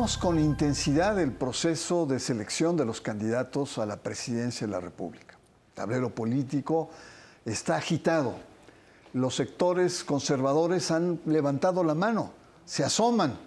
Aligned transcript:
Con 0.00 0.38
intensidad 0.38 1.20
el 1.20 1.30
proceso 1.30 2.06
de 2.06 2.18
selección 2.20 2.74
de 2.74 2.86
los 2.86 3.02
candidatos 3.02 3.76
a 3.76 3.84
la 3.84 3.98
presidencia 3.98 4.66
de 4.66 4.72
la 4.72 4.80
República. 4.80 5.34
El 5.34 5.74
tablero 5.74 6.14
político 6.14 6.88
está 7.44 7.76
agitado. 7.76 8.34
Los 9.12 9.34
sectores 9.34 10.02
conservadores 10.02 10.90
han 10.90 11.20
levantado 11.26 11.84
la 11.84 11.94
mano, 11.94 12.32
se 12.64 12.82
asoman. 12.82 13.38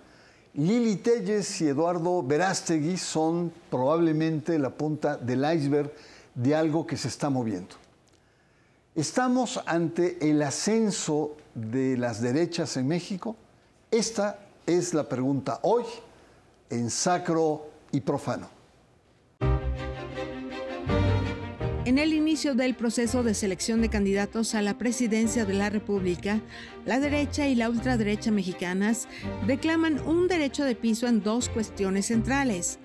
Lili 0.53 0.97
Telles 0.97 1.59
y 1.61 1.69
Eduardo 1.69 2.21
Verástegui 2.21 2.97
son 2.97 3.51
probablemente 3.71 4.59
la 4.59 4.69
punta 4.69 5.17
del 5.17 5.43
iceberg 5.55 5.91
de 6.35 6.53
algo 6.53 6.85
que 6.85 6.97
se 6.97 7.07
está 7.07 7.31
moviendo. 7.31 7.75
¿Estamos 8.93 9.59
ante 9.65 10.29
el 10.29 10.39
ascenso 10.43 11.35
de 11.55 11.97
las 11.97 12.21
derechas 12.21 12.77
en 12.77 12.87
México? 12.87 13.35
Esta 13.89 14.39
es 14.67 14.93
la 14.93 15.09
pregunta 15.09 15.59
hoy 15.63 15.83
en 16.73 16.89
Sacro 16.89 17.69
y 17.91 18.01
Profano. 18.01 18.49
En 21.85 21.99
el 21.99 22.13
inicio 22.13 22.55
del 22.55 22.75
proceso 22.75 23.23
de 23.23 23.33
selección 23.33 23.81
de 23.81 23.89
candidatos 23.89 24.55
a 24.55 24.61
la 24.61 24.77
presidencia 24.77 25.45
de 25.45 25.53
la 25.53 25.69
República, 25.69 26.41
la 26.85 26.99
derecha 26.99 27.47
y 27.47 27.55
la 27.55 27.69
ultraderecha 27.69 28.31
mexicanas 28.31 29.07
reclaman 29.45 29.99
un 30.07 30.27
derecho 30.27 30.63
de 30.63 30.75
piso 30.75 31.07
en 31.07 31.21
dos 31.21 31.49
cuestiones 31.49 32.07
centrales. 32.07 32.79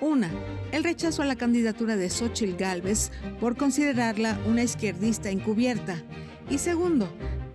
Una, 0.00 0.30
el 0.72 0.84
rechazo 0.84 1.22
a 1.22 1.26
la 1.26 1.36
candidatura 1.36 1.96
de 1.96 2.08
Xochitl 2.08 2.56
Gálvez 2.56 3.10
por 3.40 3.56
considerarla 3.56 4.38
una 4.46 4.62
izquierdista 4.62 5.30
encubierta. 5.30 6.02
Y 6.48 6.58
segundo, 6.58 7.08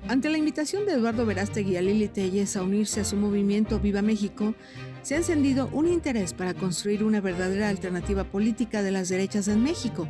ante 0.09 0.29
la 0.29 0.39
invitación 0.39 0.87
de 0.87 0.93
Eduardo 0.93 1.23
Verástegui 1.23 1.77
a 1.77 1.83
Lili 1.83 2.07
Telles 2.07 2.55
a 2.55 2.63
unirse 2.63 3.01
a 3.01 3.05
su 3.05 3.15
movimiento 3.15 3.79
Viva 3.79 4.01
México, 4.01 4.55
se 5.01 5.15
ha 5.15 5.17
encendido 5.17 5.69
un 5.71 5.87
interés 5.87 6.33
para 6.33 6.53
construir 6.53 7.03
una 7.03 7.21
verdadera 7.21 7.69
alternativa 7.69 8.23
política 8.23 8.83
de 8.83 8.91
las 8.91 9.09
derechas 9.09 9.47
en 9.47 9.63
México. 9.63 10.07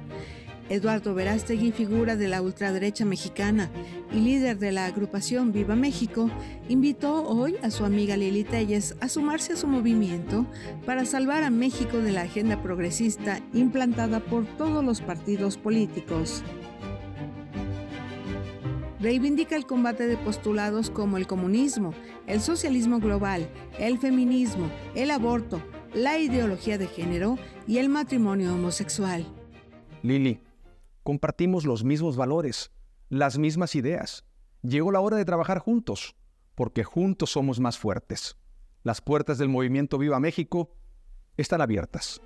Eduardo 0.69 1.15
Verástegui, 1.15 1.71
figura 1.71 2.15
de 2.15 2.27
la 2.27 2.41
ultraderecha 2.41 3.03
mexicana 3.03 3.69
y 4.13 4.19
líder 4.19 4.59
de 4.59 4.71
la 4.71 4.85
agrupación 4.85 5.51
Viva 5.51 5.75
México, 5.75 6.29
invitó 6.69 7.23
hoy 7.27 7.55
a 7.63 7.71
su 7.71 7.85
amiga 7.85 8.15
Lili 8.15 8.43
Telles 8.43 8.95
a 9.01 9.09
sumarse 9.09 9.53
a 9.53 9.55
su 9.55 9.67
movimiento 9.67 10.45
para 10.85 11.05
salvar 11.05 11.43
a 11.43 11.49
México 11.49 11.97
de 11.97 12.11
la 12.11 12.21
agenda 12.21 12.61
progresista 12.61 13.41
implantada 13.53 14.19
por 14.19 14.45
todos 14.57 14.83
los 14.83 15.01
partidos 15.01 15.57
políticos. 15.57 16.43
Reivindica 18.99 19.55
el 19.55 19.65
combate 19.65 20.07
de 20.07 20.17
postulados 20.17 20.89
como 20.89 21.17
el 21.17 21.25
comunismo, 21.25 21.93
el 22.27 22.41
socialismo 22.41 22.99
global, 22.99 23.49
el 23.79 23.97
feminismo, 23.97 24.69
el 24.93 25.09
aborto, 25.11 25.61
la 25.93 26.17
ideología 26.17 26.77
de 26.77 26.87
género 26.87 27.37
y 27.65 27.77
el 27.77 27.87
matrimonio 27.87 28.53
homosexual. 28.53 29.25
Lili, 30.03 30.41
compartimos 31.03 31.65
los 31.65 31.85
mismos 31.85 32.17
valores, 32.17 32.71
las 33.07 33.37
mismas 33.37 33.73
ideas. 33.75 34.25
Llegó 34.63 34.91
la 34.91 34.99
hora 34.99 35.15
de 35.15 35.23
trabajar 35.23 35.59
juntos, 35.59 36.17
porque 36.55 36.83
juntos 36.83 37.31
somos 37.31 37.61
más 37.61 37.77
fuertes. 37.77 38.35
Las 38.83 38.99
puertas 38.99 39.37
del 39.37 39.47
movimiento 39.47 39.97
Viva 39.97 40.19
México 40.19 40.75
están 41.37 41.61
abiertas. 41.61 42.19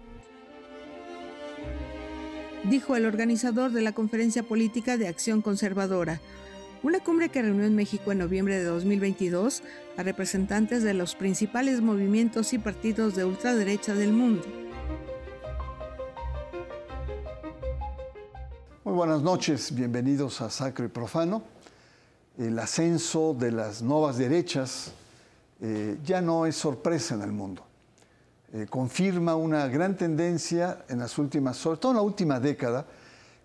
Dijo 2.64 2.96
el 2.96 3.06
organizador 3.06 3.72
de 3.72 3.82
la 3.82 3.92
Conferencia 3.92 4.42
Política 4.42 4.98
de 4.98 5.08
Acción 5.08 5.42
Conservadora, 5.42 6.20
una 6.84 7.00
cumbre 7.00 7.30
que 7.30 7.42
reunió 7.42 7.64
en 7.64 7.76
México 7.76 8.12
en 8.12 8.18
noviembre 8.18 8.58
de 8.58 8.66
2022 8.66 9.64
a 9.96 10.04
representantes 10.04 10.84
de 10.84 10.94
los 10.94 11.16
principales 11.16 11.80
movimientos 11.82 12.52
y 12.52 12.60
partidos 12.60 13.16
de 13.16 13.24
ultraderecha 13.24 13.96
del 13.96 14.12
mundo. 14.12 14.44
Muy 18.84 18.94
buenas 18.94 19.22
noches, 19.22 19.74
bienvenidos 19.74 20.42
a 20.42 20.50
Sacro 20.50 20.84
y 20.84 20.90
Profano. 20.90 21.44
El 22.38 22.60
ascenso 22.60 23.34
de 23.34 23.54
las 23.54 23.82
nuevas 23.82 24.18
derechas 24.18 24.92
eh, 25.62 25.98
ya 26.04 26.20
no 26.20 26.46
es 26.46 26.58
sorpresa 26.58 27.16
en 27.16 27.22
el 27.22 27.32
mundo. 27.32 27.66
Eh, 28.52 28.68
confirma 28.70 29.36
una 29.36 29.68
gran 29.68 29.96
tendencia 29.96 30.84
en 30.90 31.00
las 31.00 31.18
últimas, 31.18 31.56
sobre 31.56 31.80
todo 31.80 31.94
en 31.94 31.96
la 31.96 32.02
última 32.04 32.42
década, 32.42 32.86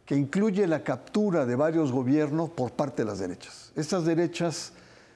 que 0.08 0.16
incluye 0.16 0.66
la 0.66 0.82
captura 0.82 1.44
de 1.44 1.54
varios 1.54 1.92
gobiernos 1.92 2.48
por 2.48 2.72
parte 2.72 3.02
de 3.02 3.10
las 3.10 3.18
derechas. 3.18 3.72
Estas 3.76 4.06
derechas 4.06 4.72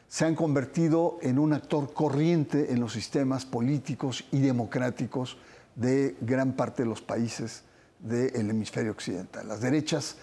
se 0.06 0.26
han 0.26 0.34
convertido 0.34 1.16
en 1.22 1.38
un 1.38 1.54
actor 1.54 1.94
corriente 1.94 2.70
en 2.70 2.78
los 2.78 2.92
sistemas 2.92 3.46
políticos 3.46 4.22
y 4.32 4.40
democráticos 4.40 5.38
de 5.76 6.18
gran 6.20 6.52
parte 6.52 6.82
de 6.82 6.90
los 6.90 7.00
países 7.00 7.62
del 8.00 8.50
hemisferio 8.50 8.92
occidental. 8.92 9.48
Las 9.48 9.62
derechas 9.62 10.16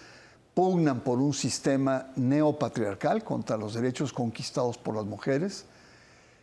pugnan 0.54 1.00
por 1.00 1.18
un 1.18 1.34
sistema 1.34 2.06
neopatriarcal 2.14 3.24
contra 3.24 3.56
los 3.56 3.74
derechos 3.74 4.12
conquistados 4.12 4.78
por 4.78 4.94
las 4.94 5.04
mujeres. 5.04 5.64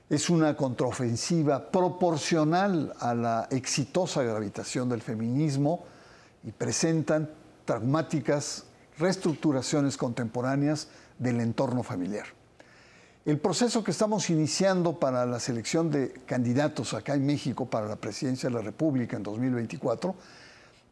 Es 0.10 0.30
una 0.30 0.54
contraofensiva 0.58 1.72
proporcional 1.72 2.94
a 3.00 3.16
la 3.16 3.48
exitosa 3.52 4.22
gravitación 4.22 4.90
del 4.90 5.02
feminismo 5.02 5.86
y 6.44 6.52
presentan 6.52 7.30
traumáticas 7.68 8.64
reestructuraciones 8.98 9.98
contemporáneas 9.98 10.88
del 11.20 11.42
entorno 11.42 11.84
familiar. 11.84 12.26
El 13.26 13.40
proceso 13.40 13.84
que 13.84 13.92
estamos 13.92 14.30
iniciando 14.30 14.98
para 14.98 15.26
la 15.26 15.40
selección 15.42 15.92
de 15.92 16.14
candidatos 16.26 16.94
acá 16.94 17.14
en 17.14 17.26
México 17.26 17.70
para 17.70 17.86
la 17.86 17.98
presidencia 17.98 18.48
de 18.48 18.56
la 18.56 18.62
República 18.62 19.18
en 19.18 19.24
2024, 19.24 20.16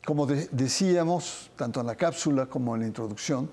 como 0.06 0.28
decíamos, 0.28 1.50
tanto 1.56 1.80
en 1.80 1.88
la 1.88 1.96
cápsula 1.96 2.47
como 2.47 2.75
en 2.75 2.81
la 2.81 2.88
introducción, 2.88 3.50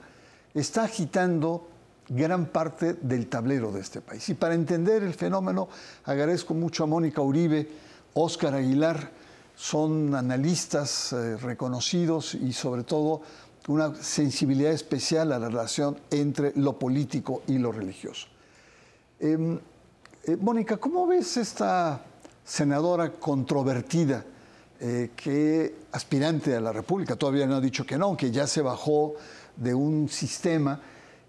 está 0.53 0.83
agitando 0.83 1.69
gran 2.09 2.47
parte 2.47 2.95
del 2.95 3.29
tablero 3.29 3.71
de 3.71 3.81
este 3.81 4.01
país. 4.01 4.29
Y 4.29 4.35
para 4.35 4.55
entender 4.55 5.05
el 5.05 5.15
fenómeno, 5.15 5.69
agradezco 6.05 6.53
mucho 6.53 6.83
a 6.83 6.89
Mónica 6.89 7.23
Uribe, 7.23 7.69
Óscar 8.15 8.55
Aguilar, 8.55 9.22
son 9.55 10.15
analistas 10.15 11.13
eh, 11.13 11.37
reconocidos 11.37 12.35
y 12.35 12.53
sobre 12.53 12.85
todo 12.85 13.23
una 13.69 13.95
sensibilidad 13.95 14.73
especial 14.73 15.33
a 15.33 15.39
la 15.39 15.49
relación 15.49 15.97
entre 16.11 16.53
lo 16.57 16.79
político 16.79 17.43
y 17.47 17.59
lo 17.59 17.71
religioso. 17.71 18.27
Em, 19.21 19.59
eh, 20.25 20.37
Mónica, 20.37 20.77
¿cómo 20.79 21.07
ves 21.07 21.37
esta 21.37 22.01
senadora 22.45 23.13
controvertida 23.13 24.25
eh, 24.81 25.11
que 25.15 25.77
aspirante 25.93 26.57
a 26.57 26.61
la 26.61 26.73
República, 26.73 27.15
todavía 27.15 27.47
no 27.47 27.57
ha 27.57 27.61
dicho 27.61 27.87
que 27.87 27.97
no, 27.97 28.17
que 28.17 28.33
ya 28.33 28.49
se 28.49 28.63
bajó 28.63 29.15
de 29.57 29.75
un 29.75 30.09
sistema 30.09 30.81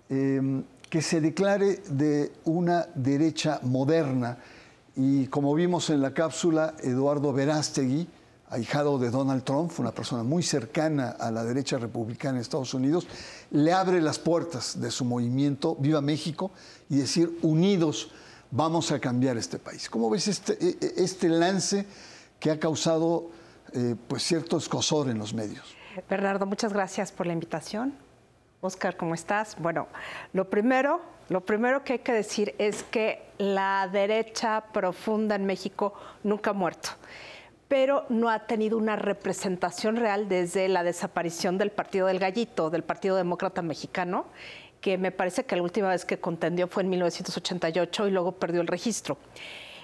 em, 0.09 0.63
que 0.89 1.01
se 1.03 1.21
declare 1.21 1.83
de 1.87 2.31
una 2.45 2.87
derecha 2.95 3.59
moderna? 3.61 4.39
Y 4.95 5.27
como 5.27 5.53
vimos 5.55 5.89
en 5.89 6.01
la 6.01 6.13
cápsula, 6.13 6.75
Eduardo 6.81 7.33
Verástegui, 7.33 8.07
ahijado 8.49 8.99
de 8.99 9.09
Donald 9.09 9.43
Trump, 9.43 9.71
una 9.79 9.91
persona 9.91 10.21
muy 10.21 10.43
cercana 10.43 11.09
a 11.19 11.31
la 11.31 11.43
derecha 11.43 11.79
republicana 11.79 12.37
en 12.37 12.41
Estados 12.41 12.75
Unidos, 12.75 13.07
le 13.49 13.73
abre 13.73 13.99
las 13.99 14.19
puertas 14.19 14.79
de 14.79 14.91
su 14.91 15.05
movimiento 15.05 15.75
Viva 15.75 16.01
México 16.01 16.51
y 16.89 16.97
decir, 16.97 17.39
unidos 17.41 18.11
vamos 18.51 18.91
a 18.91 18.99
cambiar 18.99 19.37
este 19.37 19.57
país. 19.57 19.89
¿Cómo 19.89 20.09
ves 20.09 20.27
este, 20.27 20.53
e, 20.63 20.77
e, 20.79 20.93
este 20.97 21.27
lance 21.29 21.87
que 22.39 22.51
ha 22.51 22.59
causado 22.59 23.31
eh, 23.71 23.95
pues 24.07 24.21
cierto 24.21 24.57
escosor 24.57 25.09
en 25.09 25.17
los 25.17 25.33
medios? 25.33 25.75
Bernardo, 26.07 26.45
muchas 26.45 26.71
gracias 26.71 27.11
por 27.11 27.25
la 27.25 27.33
invitación. 27.33 27.93
Oscar, 28.61 28.95
¿cómo 28.95 29.15
estás? 29.15 29.55
Bueno, 29.59 29.87
lo 30.31 30.49
primero, 30.49 31.01
lo 31.29 31.41
primero 31.41 31.83
que 31.83 31.93
hay 31.93 31.99
que 31.99 32.13
decir 32.13 32.53
es 32.59 32.83
que 32.83 33.32
la 33.43 33.89
derecha 33.91 34.63
profunda 34.71 35.35
en 35.35 35.45
México 35.45 35.93
nunca 36.23 36.51
ha 36.51 36.53
muerto 36.53 36.91
pero 37.73 38.05
no 38.09 38.29
ha 38.29 38.45
tenido 38.45 38.77
una 38.77 38.95
representación 38.97 39.95
real 39.95 40.29
desde 40.29 40.67
la 40.67 40.83
desaparición 40.83 41.57
del 41.57 41.71
Partido 41.71 42.05
del 42.05 42.19
Gallito, 42.19 42.69
del 42.69 42.83
Partido 42.83 43.15
Demócrata 43.15 43.63
Mexicano, 43.63 44.25
que 44.79 44.99
me 44.99 45.11
parece 45.11 45.45
que 45.45 45.55
la 45.55 45.63
última 45.63 45.89
vez 45.89 46.05
que 46.05 46.19
contendió 46.19 46.67
fue 46.67 46.83
en 46.83 46.89
1988 46.91 48.07
y 48.07 48.11
luego 48.11 48.33
perdió 48.33 48.61
el 48.61 48.67
registro. 48.67 49.17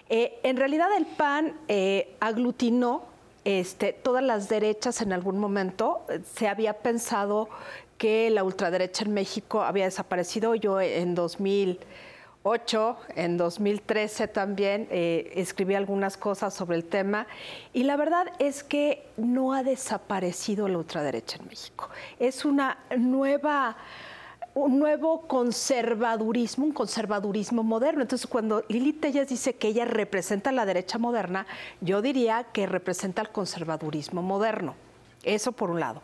Eh, 0.07 0.39
en 0.44 0.57
realidad 0.57 0.89
el 0.95 1.07
PAN 1.07 1.56
eh, 1.67 2.15
aglutinó 2.19 3.06
este, 3.44 3.94
todas 3.94 4.23
las 4.23 4.50
derechas 4.50 5.01
en 5.01 5.11
algún 5.11 5.39
momento. 5.39 6.06
Se 6.35 6.47
había 6.47 6.73
pensado 6.73 7.50
que 7.97 8.29
la 8.29 8.44
ultraderecha 8.44 9.03
en 9.06 9.15
México 9.15 9.63
había 9.63 9.85
desaparecido. 9.85 10.53
Yo 10.53 10.79
en 10.79 11.15
2000 11.15 11.79
en 13.15 13.37
2013 13.37 14.27
también 14.27 14.87
eh, 14.89 15.31
escribí 15.35 15.75
algunas 15.75 16.17
cosas 16.17 16.53
sobre 16.53 16.77
el 16.77 16.85
tema 16.85 17.27
y 17.73 17.83
la 17.83 17.95
verdad 17.95 18.27
es 18.39 18.63
que 18.63 19.05
no 19.17 19.53
ha 19.53 19.63
desaparecido 19.63 20.67
la 20.67 20.77
ultraderecha 20.77 21.37
en 21.37 21.47
México. 21.47 21.89
Es 22.19 22.45
una 22.45 22.77
nueva 22.97 23.77
un 24.55 24.79
nuevo 24.79 25.27
conservadurismo, 25.27 26.65
un 26.65 26.71
conservadurismo 26.73 27.63
moderno. 27.63 28.01
Entonces, 28.01 28.27
cuando 28.27 28.63
Lili 28.67 28.93
Telles 28.93 29.29
dice 29.29 29.55
que 29.55 29.69
ella 29.69 29.85
representa 29.85 30.51
la 30.51 30.65
derecha 30.65 30.97
moderna, 30.97 31.45
yo 31.81 32.01
diría 32.01 32.45
que 32.51 32.65
representa 32.65 33.21
el 33.21 33.29
conservadurismo 33.29 34.21
moderno. 34.21 34.75
Eso 35.24 35.51
por 35.51 35.69
un 35.69 35.80
lado. 35.80 36.01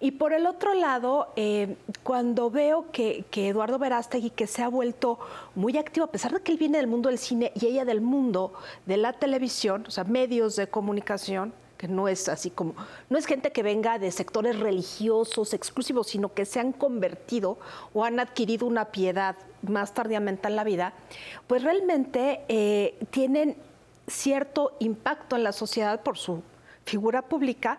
Y 0.00 0.12
por 0.12 0.32
el 0.32 0.46
otro 0.46 0.74
lado, 0.74 1.28
eh, 1.36 1.76
cuando 2.02 2.50
veo 2.50 2.90
que, 2.92 3.24
que, 3.30 3.48
Eduardo 3.48 3.78
Verástegui, 3.78 4.30
que 4.30 4.46
se 4.46 4.62
ha 4.62 4.68
vuelto 4.68 5.18
muy 5.54 5.78
activo, 5.78 6.06
a 6.06 6.10
pesar 6.10 6.32
de 6.32 6.40
que 6.40 6.52
él 6.52 6.58
viene 6.58 6.78
del 6.78 6.86
mundo 6.86 7.08
del 7.08 7.18
cine 7.18 7.52
y 7.54 7.66
ella 7.66 7.84
del 7.84 8.00
mundo 8.00 8.52
de 8.86 8.96
la 8.96 9.12
televisión, 9.12 9.84
o 9.86 9.90
sea, 9.90 10.04
medios 10.04 10.56
de 10.56 10.66
comunicación, 10.66 11.52
que 11.78 11.88
no 11.88 12.08
es 12.08 12.28
así 12.28 12.50
como, 12.50 12.74
no 13.10 13.18
es 13.18 13.26
gente 13.26 13.50
que 13.52 13.62
venga 13.62 13.98
de 13.98 14.10
sectores 14.10 14.58
religiosos 14.58 15.54
exclusivos, 15.54 16.08
sino 16.08 16.32
que 16.32 16.44
se 16.44 16.60
han 16.60 16.72
convertido 16.72 17.58
o 17.92 18.04
han 18.04 18.20
adquirido 18.20 18.66
una 18.66 18.86
piedad 18.86 19.36
más 19.62 19.94
tardíamente 19.94 20.48
en 20.48 20.56
la 20.56 20.64
vida, 20.64 20.92
pues 21.46 21.62
realmente 21.62 22.40
eh, 22.48 22.98
tienen 23.10 23.56
cierto 24.06 24.72
impacto 24.80 25.36
en 25.36 25.44
la 25.44 25.52
sociedad 25.52 26.02
por 26.02 26.18
su 26.18 26.42
figura 26.84 27.22
pública 27.22 27.78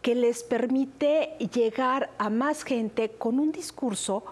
que 0.00 0.14
les 0.14 0.42
permite 0.42 1.36
llegar 1.52 2.10
a 2.18 2.30
más 2.30 2.64
gente 2.64 3.10
con 3.10 3.38
un 3.38 3.52
discurso 3.52 4.24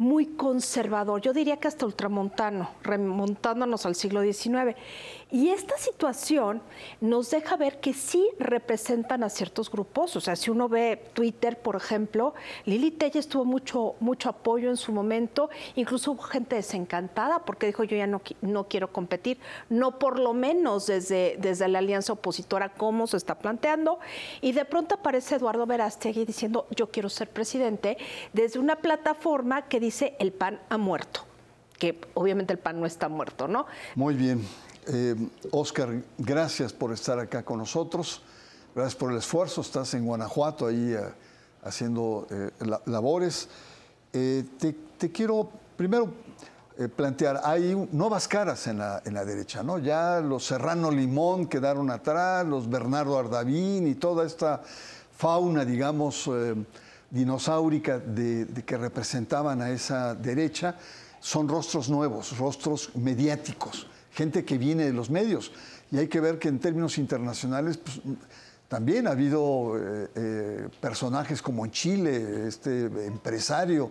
muy 0.00 0.24
conservador, 0.28 1.20
yo 1.20 1.34
diría 1.34 1.58
que 1.58 1.68
hasta 1.68 1.84
ultramontano, 1.84 2.70
remontándonos 2.82 3.84
al 3.84 3.94
siglo 3.94 4.22
XIX. 4.22 4.74
Y 5.32 5.50
esta 5.50 5.78
situación 5.78 6.60
nos 7.00 7.30
deja 7.30 7.56
ver 7.56 7.78
que 7.78 7.94
sí 7.94 8.28
representan 8.38 9.22
a 9.22 9.28
ciertos 9.28 9.70
grupos. 9.70 10.16
O 10.16 10.20
sea, 10.20 10.34
si 10.34 10.50
uno 10.50 10.68
ve 10.68 11.04
Twitter, 11.14 11.58
por 11.60 11.76
ejemplo, 11.76 12.34
Lili 12.64 12.90
Telles 12.90 13.28
tuvo 13.28 13.44
mucho, 13.44 13.94
mucho 14.00 14.28
apoyo 14.28 14.70
en 14.70 14.76
su 14.76 14.92
momento. 14.92 15.48
Incluso 15.76 16.12
hubo 16.12 16.22
gente 16.22 16.56
desencantada 16.56 17.44
porque 17.44 17.66
dijo 17.66 17.84
yo 17.84 17.96
ya 17.96 18.08
no, 18.08 18.22
no 18.40 18.64
quiero 18.64 18.92
competir. 18.92 19.38
No 19.68 19.98
por 19.98 20.18
lo 20.18 20.34
menos 20.34 20.86
desde, 20.86 21.36
desde 21.38 21.68
la 21.68 21.78
alianza 21.78 22.12
opositora 22.12 22.70
como 22.70 23.06
se 23.06 23.16
está 23.16 23.38
planteando. 23.38 24.00
Y 24.40 24.52
de 24.52 24.64
pronto 24.64 24.96
aparece 24.96 25.36
Eduardo 25.36 25.64
Verástegui 25.64 26.24
diciendo 26.24 26.66
yo 26.74 26.90
quiero 26.90 27.08
ser 27.08 27.30
presidente 27.30 27.98
desde 28.32 28.58
una 28.58 28.76
plataforma 28.76 29.68
que 29.68 29.78
dice 29.78 30.16
el 30.18 30.32
PAN 30.32 30.60
ha 30.68 30.76
muerto. 30.76 31.20
Que 31.78 32.00
obviamente 32.14 32.52
el 32.52 32.58
PAN 32.58 32.80
no 32.80 32.86
está 32.86 33.08
muerto, 33.08 33.48
¿no? 33.48 33.66
Muy 33.94 34.14
bien. 34.14 34.44
Eh, 34.86 35.14
Oscar, 35.50 36.02
gracias 36.16 36.72
por 36.72 36.92
estar 36.92 37.18
acá 37.18 37.42
con 37.42 37.58
nosotros. 37.58 38.22
Gracias 38.74 38.96
por 38.96 39.12
el 39.12 39.18
esfuerzo. 39.18 39.60
Estás 39.60 39.94
en 39.94 40.06
Guanajuato 40.06 40.66
ahí 40.66 40.92
eh, 40.92 41.00
haciendo 41.62 42.26
eh, 42.30 42.50
labores. 42.86 43.48
Te, 44.10 45.12
quiero 45.12 45.48
primero 45.76 46.12
plantear, 46.96 47.42
hay 47.44 47.88
nuevas 47.92 48.26
caras 48.26 48.66
en 48.66 48.78
la, 48.78 49.24
derecha, 49.24 49.62
¿no? 49.62 49.78
Ya 49.78 50.20
los 50.20 50.46
Serrano 50.46 50.90
Limón 50.90 51.46
quedaron 51.46 51.90
atrás, 51.90 52.44
los 52.44 52.68
Bernardo 52.68 53.18
Ardavín 53.18 53.86
y 53.86 53.94
toda 53.94 54.26
esta 54.26 54.62
fauna, 55.16 55.64
digamos, 55.64 56.28
dinosaurica 57.08 57.98
de 57.98 58.64
que 58.66 58.76
representaban 58.76 59.62
a 59.62 59.70
esa 59.70 60.14
derecha, 60.14 60.74
son 61.20 61.48
rostros 61.48 61.88
nuevos, 61.88 62.36
rostros 62.36 62.90
mediáticos 62.96 63.86
gente 64.12 64.44
que 64.44 64.58
viene 64.58 64.84
de 64.84 64.92
los 64.92 65.10
medios. 65.10 65.52
Y 65.90 65.98
hay 65.98 66.08
que 66.08 66.20
ver 66.20 66.38
que 66.38 66.48
en 66.48 66.58
términos 66.58 66.98
internacionales 66.98 67.78
pues, 67.78 68.00
también 68.68 69.08
ha 69.08 69.10
habido 69.10 69.76
eh, 69.76 70.08
eh, 70.14 70.68
personajes 70.80 71.42
como 71.42 71.64
en 71.64 71.72
Chile, 71.72 72.46
este 72.46 72.84
empresario 73.04 73.90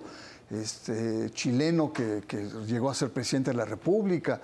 este, 0.50 1.30
chileno 1.31 1.92
que, 1.92 2.24
llegó 2.66 2.89
a 2.89 2.95
ser 2.95 3.12
presidente 3.12 3.51
de 3.51 3.57
la 3.57 3.66
República, 3.66 4.39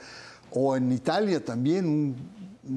o 0.52 0.76
en 0.76 0.92
Italia 0.92 1.44
también 1.44 1.88
un, 1.88 2.16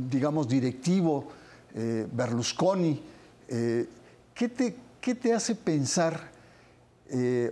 digamos, 0.09 0.49
directivo, 0.49 1.27
eh, 1.75 2.07
Berlusconi. 2.13 3.03
¿qué, 3.49 4.49
te, 4.49 4.77
¿Qué 5.01 5.15
te 5.15 5.33
hace 5.33 5.55
pensar, 5.55 6.31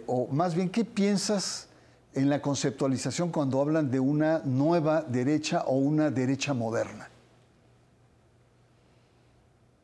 o 0.06 0.28
más 0.28 0.54
bien, 0.54 0.68
qué 0.68 0.84
piensas 0.84 1.66
en 2.16 2.30
la 2.30 2.40
conceptualización 2.40 3.30
cuando 3.30 3.60
hablan 3.60 3.90
de 3.90 4.00
una 4.00 4.40
nueva 4.44 5.02
derecha 5.02 5.60
o 5.66 5.76
una 5.76 6.10
derecha 6.10 6.54
moderna? 6.54 7.08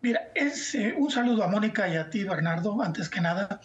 Mira, 0.00 0.30
es 0.34 0.74
eh, 0.74 0.94
un 0.98 1.10
saludo 1.10 1.44
a 1.44 1.48
Mónica 1.48 1.88
y 1.88 1.96
a 1.96 2.10
ti, 2.10 2.24
Bernardo, 2.24 2.82
antes 2.82 3.08
que 3.08 3.20
nada. 3.20 3.60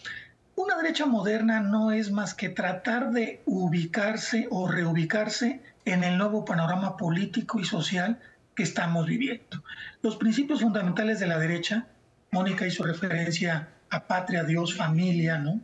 Una 0.56 0.76
derecha 0.76 1.06
moderna 1.06 1.62
no 1.62 1.92
es 1.92 2.12
más 2.12 2.34
que 2.34 2.50
tratar 2.50 3.12
de 3.12 3.42
ubicarse 3.46 4.48
o 4.52 4.68
reubicarse 4.68 5.62
en 5.86 6.04
el 6.04 6.18
nuevo 6.18 6.46
panorama 6.46 6.98
político 6.98 7.60
y 7.60 7.66
social 7.66 8.20
que 8.54 8.64
estamos 8.64 9.08
viviendo. 9.08 9.64
Los 10.02 10.18
principios 10.18 10.62
fundamentales 10.62 11.20
de 11.20 11.28
la 11.28 11.40
derecha, 11.40 11.88
Mónica 12.32 12.68
hizo 12.68 12.84
referencia 12.84 13.70
a 13.90 14.06
patria, 14.06 14.44
Dios, 14.44 14.76
familia, 14.76 15.38
¿no? 15.38 15.62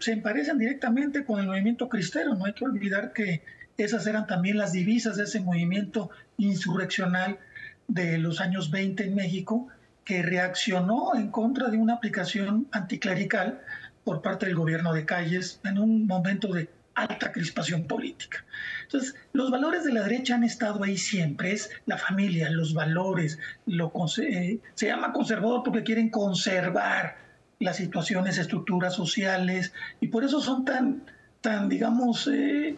Se 0.00 0.12
emparecen 0.12 0.58
directamente 0.58 1.24
con 1.24 1.40
el 1.40 1.46
movimiento 1.46 1.88
cristero. 1.88 2.34
No 2.34 2.44
hay 2.44 2.52
que 2.52 2.64
olvidar 2.64 3.12
que 3.12 3.42
esas 3.76 4.06
eran 4.06 4.26
también 4.26 4.58
las 4.58 4.72
divisas 4.72 5.16
de 5.16 5.24
ese 5.24 5.40
movimiento 5.40 6.10
insurreccional 6.38 7.38
de 7.88 8.18
los 8.18 8.40
años 8.40 8.70
20 8.70 9.04
en 9.04 9.14
México, 9.14 9.68
que 10.04 10.22
reaccionó 10.22 11.14
en 11.14 11.30
contra 11.30 11.68
de 11.68 11.78
una 11.78 11.94
aplicación 11.94 12.68
anticlerical 12.72 13.60
por 14.04 14.22
parte 14.22 14.46
del 14.46 14.54
gobierno 14.54 14.92
de 14.92 15.06
Calles 15.06 15.60
en 15.64 15.78
un 15.78 16.06
momento 16.06 16.52
de 16.52 16.68
alta 16.94 17.32
crispación 17.32 17.86
política. 17.86 18.44
Entonces, 18.82 19.16
los 19.32 19.50
valores 19.50 19.84
de 19.84 19.92
la 19.92 20.02
derecha 20.02 20.36
han 20.36 20.44
estado 20.44 20.84
ahí 20.84 20.96
siempre, 20.96 21.52
es 21.52 21.70
la 21.86 21.98
familia, 21.98 22.50
los 22.50 22.74
valores, 22.74 23.38
lo, 23.66 23.92
eh, 24.18 24.60
se 24.74 24.86
llama 24.86 25.12
conservador 25.12 25.62
porque 25.64 25.82
quieren 25.82 26.10
conservar 26.10 27.23
las 27.58 27.76
situaciones, 27.76 28.38
estructuras 28.38 28.94
sociales, 28.94 29.72
y 30.00 30.08
por 30.08 30.24
eso 30.24 30.40
son 30.40 30.64
tan, 30.64 31.02
tan 31.40 31.68
digamos, 31.68 32.28
eh, 32.32 32.76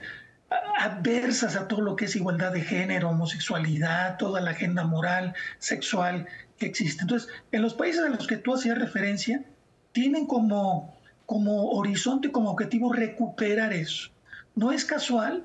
adversas 0.78 1.56
a 1.56 1.66
todo 1.66 1.80
lo 1.80 1.96
que 1.96 2.04
es 2.06 2.16
igualdad 2.16 2.52
de 2.52 2.62
género, 2.62 3.10
homosexualidad, 3.10 4.16
toda 4.16 4.40
la 4.40 4.50
agenda 4.50 4.84
moral, 4.84 5.34
sexual 5.58 6.26
que 6.58 6.66
existe. 6.66 7.02
Entonces, 7.02 7.28
en 7.52 7.62
los 7.62 7.74
países 7.74 8.04
a 8.04 8.08
los 8.08 8.26
que 8.26 8.36
tú 8.36 8.54
hacías 8.54 8.78
referencia, 8.78 9.42
tienen 9.92 10.26
como, 10.26 10.94
como 11.24 11.70
horizonte, 11.70 12.30
como 12.30 12.50
objetivo 12.50 12.92
recuperar 12.92 13.72
eso. 13.72 14.10
No 14.54 14.72
es 14.72 14.84
casual 14.84 15.44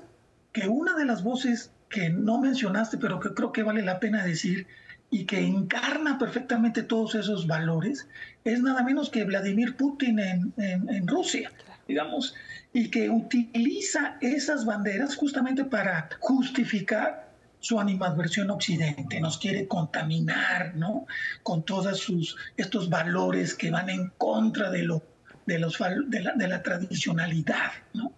que 0.52 0.68
una 0.68 0.94
de 0.94 1.06
las 1.06 1.22
voces 1.22 1.72
que 1.88 2.10
no 2.10 2.38
mencionaste, 2.38 2.98
pero 2.98 3.20
que 3.20 3.34
creo 3.34 3.52
que 3.52 3.62
vale 3.62 3.82
la 3.82 4.00
pena 4.00 4.24
decir, 4.24 4.66
y 5.12 5.26
que 5.26 5.46
encarna 5.46 6.18
perfectamente 6.18 6.82
todos 6.82 7.14
esos 7.14 7.46
valores, 7.46 8.08
es 8.44 8.62
nada 8.62 8.82
menos 8.82 9.10
que 9.10 9.24
Vladimir 9.24 9.76
Putin 9.76 10.18
en, 10.18 11.06
Rusia, 11.06 11.52
digamos, 11.86 12.34
y 12.72 12.88
que 12.88 13.10
utiliza 13.10 14.16
esas 14.22 14.64
banderas 14.64 15.14
justamente 15.14 15.66
para 15.66 16.08
justificar 16.18 17.28
su 17.60 17.78
animadversión 17.78 18.50
occidente, 18.50 19.20
nos 19.20 19.36
quiere 19.36 19.68
contaminar, 19.68 20.74
¿no? 20.76 21.06
Con 21.42 21.62
todos 21.62 21.98
sus, 21.98 22.34
estos 22.56 22.88
valores 22.88 23.54
que 23.54 23.70
van 23.70 23.90
en 23.90 24.08
contra 24.16 24.70
de, 24.70 24.82
lo, 24.84 25.02
de, 25.44 25.58
los, 25.58 25.78
de, 26.08 26.20
la, 26.20 26.32
de 26.32 26.48
la 26.48 26.62
tradicionalidad, 26.62 27.72
¿no? 27.92 28.12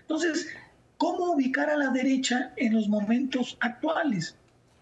Entonces, 0.00 0.48
¿cómo 0.96 1.32
ubicar 1.32 1.68
a 1.68 1.76
la 1.76 1.90
derecha 1.90 2.52
en 2.56 2.72
los 2.72 2.88
momentos 2.88 3.58
actuales? 3.60 4.34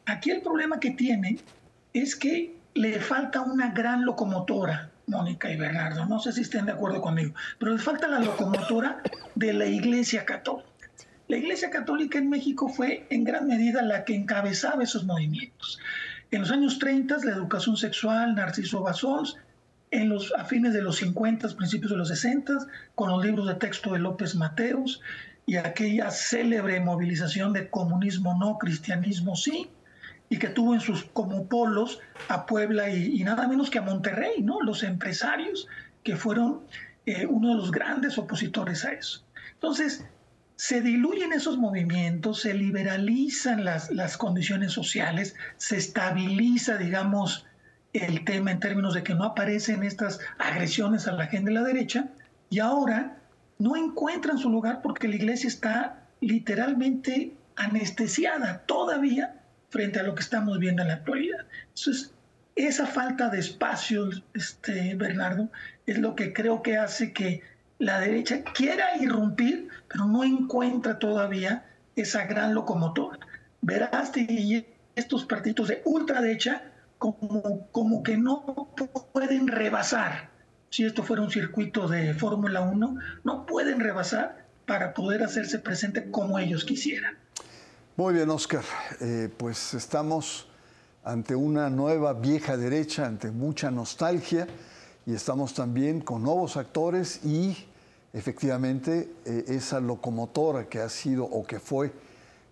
Aquí 0.06 0.30
el 0.30 0.40
problema 0.40 0.78
que 0.78 0.92
tiene 0.92 1.38
es 1.92 2.14
que 2.16 2.56
le 2.74 3.00
falta 3.00 3.42
una 3.42 3.70
gran 3.70 4.04
locomotora, 4.04 4.90
Mónica 5.06 5.50
y 5.50 5.56
Bernardo, 5.56 6.06
no 6.06 6.20
sé 6.20 6.32
si 6.32 6.42
estén 6.42 6.66
de 6.66 6.72
acuerdo 6.72 7.00
conmigo, 7.00 7.34
pero 7.58 7.72
le 7.72 7.78
falta 7.78 8.06
la 8.06 8.20
locomotora 8.20 9.02
de 9.34 9.52
la 9.52 9.66
Iglesia 9.66 10.24
Católica. 10.24 10.68
La 11.28 11.38
Iglesia 11.38 11.70
Católica 11.70 12.18
en 12.18 12.30
México 12.30 12.68
fue 12.68 13.06
en 13.10 13.24
gran 13.24 13.48
medida 13.48 13.82
la 13.82 14.04
que 14.04 14.14
encabezaba 14.14 14.84
esos 14.84 15.04
movimientos. 15.04 15.80
En 16.30 16.40
los 16.40 16.50
años 16.52 16.78
30, 16.78 17.18
la 17.24 17.32
educación 17.32 17.76
sexual, 17.76 18.34
Narciso 18.34 18.82
Bassols, 18.82 19.36
en 19.90 20.08
los, 20.08 20.32
a 20.34 20.44
fines 20.44 20.72
de 20.72 20.82
los 20.82 20.96
50, 20.96 21.48
principios 21.56 21.90
de 21.90 21.96
los 21.96 22.08
60, 22.08 22.52
con 22.94 23.10
los 23.10 23.24
libros 23.24 23.46
de 23.48 23.54
texto 23.54 23.92
de 23.92 23.98
López 23.98 24.34
Mateos 24.36 25.00
y 25.46 25.56
aquella 25.56 26.10
célebre 26.10 26.80
movilización 26.80 27.52
de 27.52 27.70
comunismo 27.70 28.36
no, 28.38 28.58
cristianismo 28.58 29.36
sí, 29.36 29.68
y 30.28 30.38
que 30.38 30.48
tuvo 30.48 30.74
en 30.74 30.80
sus 30.80 31.04
como 31.04 31.46
polos 31.46 32.00
a 32.28 32.46
Puebla 32.46 32.90
y, 32.90 33.22
nada 33.24 33.46
menos 33.46 33.70
que 33.70 33.78
a 33.78 33.82
Monterrey, 33.82 34.42
¿no? 34.42 34.60
Los 34.60 34.82
empresarios 34.82 35.68
que 36.02 36.16
fueron 36.16 36.62
eh, 37.04 37.26
uno 37.26 37.50
de 37.50 37.54
los 37.56 37.70
grandes 37.70 38.18
opositores 38.18 38.84
a 38.84 38.92
eso. 38.92 39.24
Entonces, 39.54 40.04
se 40.56 40.80
diluyen 40.80 41.32
esos 41.32 41.58
movimientos, 41.58 42.40
se 42.40 42.54
liberalizan 42.54 43.64
las, 43.64 43.90
las 43.90 44.16
condiciones 44.16 44.72
sociales, 44.72 45.36
se 45.58 45.76
estabiliza, 45.76 46.76
digamos, 46.78 47.46
el 47.92 48.24
tema 48.24 48.50
en 48.50 48.60
términos 48.60 48.94
de 48.94 49.02
que 49.02 49.14
no 49.14 49.24
aparecen 49.24 49.82
estas 49.82 50.18
agresiones 50.38 51.06
a 51.06 51.12
la 51.12 51.26
gente 51.26 51.50
de 51.50 51.54
la 51.54 51.62
derecha, 51.62 52.08
y 52.50 52.58
ahora 52.58 53.18
no 53.58 53.76
encuentran 53.76 54.38
su 54.38 54.50
lugar 54.50 54.80
porque 54.82 55.08
la 55.08 55.16
iglesia 55.16 55.48
está 55.48 56.02
literalmente 56.20 57.34
anestesiada 57.56 58.62
todavía 58.66 59.34
frente 59.76 60.00
a 60.00 60.04
lo 60.04 60.14
que 60.14 60.22
estamos 60.22 60.58
viendo 60.58 60.80
en 60.80 60.88
la 60.88 60.94
actualidad. 60.94 61.44
Entonces, 61.68 62.14
esa 62.54 62.86
falta 62.86 63.28
de 63.28 63.40
espacio, 63.40 64.08
este, 64.32 64.94
Bernardo, 64.94 65.50
es 65.84 65.98
lo 65.98 66.14
que 66.14 66.32
creo 66.32 66.62
que 66.62 66.78
hace 66.78 67.12
que 67.12 67.42
la 67.78 68.00
derecha 68.00 68.42
quiera 68.42 68.96
irrumpir, 68.98 69.68
pero 69.86 70.06
no 70.06 70.24
encuentra 70.24 70.98
todavía 70.98 71.66
esa 71.94 72.24
gran 72.24 72.54
locomotora. 72.54 73.18
y 74.16 74.66
estos 74.94 75.26
partidos 75.26 75.68
de 75.68 75.82
ultraderecha 75.84 76.72
como, 76.96 77.68
como 77.70 78.02
que 78.02 78.16
no 78.16 78.72
pueden 79.12 79.46
rebasar. 79.46 80.30
Si 80.70 80.86
esto 80.86 81.02
fuera 81.02 81.20
un 81.20 81.30
circuito 81.30 81.86
de 81.86 82.14
Fórmula 82.14 82.62
1, 82.62 82.96
no 83.24 83.44
pueden 83.44 83.80
rebasar 83.80 84.46
para 84.64 84.94
poder 84.94 85.22
hacerse 85.22 85.58
presente 85.58 86.10
como 86.10 86.38
ellos 86.38 86.64
quisieran. 86.64 87.25
Muy 87.98 88.12
bien, 88.12 88.28
Oscar. 88.28 88.62
Eh, 89.00 89.30
pues 89.34 89.72
estamos 89.72 90.46
ante 91.02 91.34
una 91.34 91.70
nueva 91.70 92.12
vieja 92.12 92.54
derecha, 92.58 93.06
ante 93.06 93.30
mucha 93.30 93.70
nostalgia 93.70 94.46
y 95.06 95.14
estamos 95.14 95.54
también 95.54 96.02
con 96.02 96.22
nuevos 96.22 96.58
actores 96.58 97.24
y 97.24 97.56
efectivamente 98.12 99.14
eh, 99.24 99.46
esa 99.48 99.80
locomotora 99.80 100.68
que 100.68 100.80
ha 100.80 100.90
sido 100.90 101.24
o 101.24 101.46
que 101.46 101.58
fue 101.58 101.90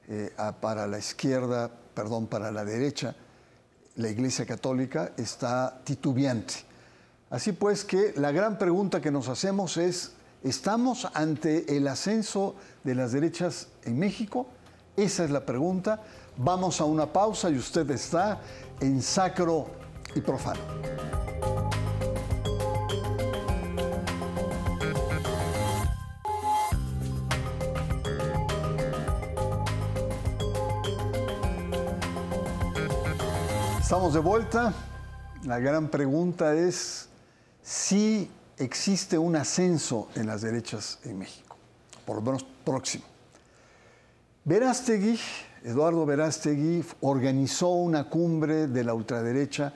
eh, 0.08 0.32
para 0.62 0.86
la 0.86 0.98
izquierda, 0.98 1.70
perdón, 1.92 2.26
para 2.26 2.50
la 2.50 2.64
derecha, 2.64 3.14
la 3.96 4.08
Iglesia 4.08 4.46
Católica 4.46 5.12
está 5.18 5.78
titubeante. 5.84 6.54
Así 7.28 7.52
pues 7.52 7.84
que 7.84 8.14
la 8.16 8.32
gran 8.32 8.56
pregunta 8.56 9.02
que 9.02 9.10
nos 9.10 9.28
hacemos 9.28 9.76
es, 9.76 10.12
¿estamos 10.42 11.06
ante 11.12 11.76
el 11.76 11.86
ascenso 11.86 12.54
de 12.82 12.94
las 12.94 13.12
derechas 13.12 13.68
en 13.82 13.98
México? 13.98 14.46
Esa 14.96 15.24
es 15.24 15.30
la 15.30 15.44
pregunta. 15.44 16.00
Vamos 16.36 16.80
a 16.80 16.84
una 16.84 17.06
pausa 17.06 17.50
y 17.50 17.56
usted 17.56 17.88
está 17.90 18.40
en 18.80 19.02
sacro 19.02 19.66
y 20.14 20.20
profano. 20.20 20.60
Estamos 33.80 34.14
de 34.14 34.20
vuelta. 34.20 34.72
La 35.44 35.58
gran 35.58 35.88
pregunta 35.88 36.54
es 36.54 37.08
si 37.62 38.30
existe 38.58 39.18
un 39.18 39.36
ascenso 39.36 40.08
en 40.14 40.26
las 40.26 40.42
derechas 40.42 40.98
en 41.04 41.18
México, 41.18 41.56
por 42.06 42.16
lo 42.16 42.22
menos 42.22 42.44
próximo. 42.64 43.13
Verástegui, 44.46 45.18
Eduardo 45.64 46.04
Verástegui, 46.04 46.84
organizó 47.00 47.70
una 47.70 48.10
cumbre 48.10 48.66
de 48.66 48.84
la 48.84 48.92
ultraderecha 48.92 49.72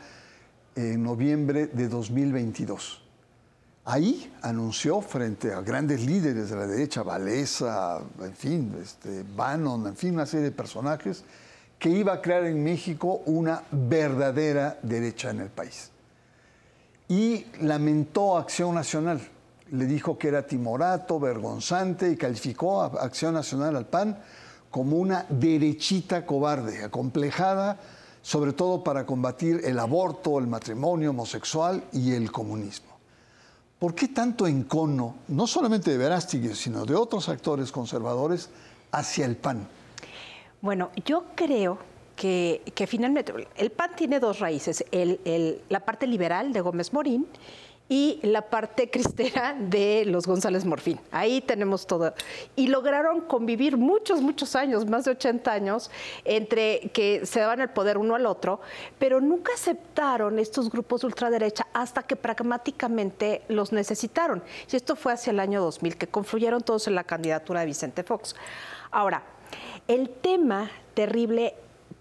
en 0.76 1.02
noviembre 1.02 1.68
de 1.68 1.88
2022. 1.88 3.02
Ahí 3.86 4.30
anunció 4.42 5.00
frente 5.00 5.54
a 5.54 5.62
grandes 5.62 6.04
líderes 6.04 6.50
de 6.50 6.56
la 6.56 6.66
derecha, 6.66 7.02
Valesa, 7.02 7.98
en 8.20 8.34
fin, 8.34 8.76
este, 8.82 9.24
Bannon, 9.34 9.86
en 9.86 9.96
fin, 9.96 10.12
una 10.12 10.26
serie 10.26 10.44
de 10.44 10.52
personajes, 10.52 11.24
que 11.78 11.88
iba 11.88 12.12
a 12.12 12.20
crear 12.20 12.44
en 12.44 12.62
México 12.62 13.22
una 13.24 13.62
verdadera 13.70 14.78
derecha 14.82 15.30
en 15.30 15.40
el 15.40 15.48
país. 15.48 15.90
Y 17.08 17.46
lamentó 17.62 18.36
Acción 18.36 18.74
Nacional. 18.74 19.18
Le 19.70 19.86
dijo 19.86 20.18
que 20.18 20.28
era 20.28 20.46
timorato, 20.46 21.18
vergonzante 21.18 22.10
y 22.10 22.16
calificó 22.16 22.82
a 22.82 22.86
Acción 23.02 23.32
Nacional 23.32 23.74
al 23.74 23.86
PAN 23.86 24.18
como 24.70 24.96
una 24.96 25.26
derechita 25.28 26.26
cobarde, 26.26 26.84
acomplejada, 26.84 27.78
sobre 28.22 28.52
todo 28.52 28.84
para 28.84 29.06
combatir 29.06 29.62
el 29.64 29.78
aborto, 29.78 30.38
el 30.38 30.46
matrimonio 30.46 31.10
homosexual 31.10 31.84
y 31.92 32.12
el 32.12 32.30
comunismo. 32.30 32.88
¿Por 33.78 33.94
qué 33.94 34.08
tanto 34.08 34.46
encono, 34.46 35.14
no 35.28 35.46
solamente 35.46 35.90
de 35.90 35.98
Verástegui, 35.98 36.54
sino 36.54 36.84
de 36.84 36.94
otros 36.94 37.28
actores 37.28 37.70
conservadores, 37.70 38.50
hacia 38.90 39.24
el 39.24 39.36
PAN? 39.36 39.68
Bueno, 40.60 40.90
yo 41.04 41.24
creo 41.36 41.78
que, 42.16 42.62
finalmente 42.88 43.32
el 43.56 43.70
PAN 43.70 43.90
tiene 43.96 44.18
dos 44.18 44.40
raíces, 44.40 44.84
la 45.68 45.80
parte 45.80 46.06
liberal 46.08 46.52
de 46.52 46.60
Gómez 46.60 46.92
Morín 46.92 47.26
y 47.88 48.20
la 48.22 48.42
parte 48.42 48.90
cristera 48.90 49.56
de 49.58 50.04
los 50.06 50.26
González 50.26 50.64
Morfín. 50.64 51.00
Ahí 51.10 51.40
tenemos 51.40 51.86
todo. 51.86 52.14
Y 52.56 52.68
lograron 52.68 53.22
convivir 53.22 53.76
muchos, 53.76 54.20
muchos 54.20 54.54
años, 54.56 54.86
más 54.86 55.04
de 55.04 55.12
80 55.12 55.52
años, 55.52 55.90
entre 56.24 56.90
que 56.92 57.24
se 57.26 57.40
daban 57.40 57.60
el 57.60 57.70
poder 57.70 57.98
uno 57.98 58.14
al 58.14 58.26
otro, 58.26 58.60
pero 58.98 59.20
nunca 59.20 59.52
aceptaron 59.54 60.38
estos 60.38 60.70
grupos 60.70 61.00
de 61.00 61.08
ultraderecha 61.08 61.66
hasta 61.72 62.02
que 62.02 62.16
pragmáticamente 62.16 63.42
los 63.48 63.72
necesitaron. 63.72 64.42
Y 64.70 64.76
esto 64.76 64.96
fue 64.96 65.12
hacia 65.12 65.30
el 65.30 65.40
año 65.40 65.62
2000, 65.62 65.96
que 65.96 66.06
confluyeron 66.06 66.62
todos 66.62 66.86
en 66.86 66.94
la 66.94 67.04
candidatura 67.04 67.60
de 67.60 67.66
Vicente 67.66 68.02
Fox. 68.02 68.34
Ahora, 68.90 69.22
el 69.86 70.10
tema 70.10 70.70
terrible 70.94 71.54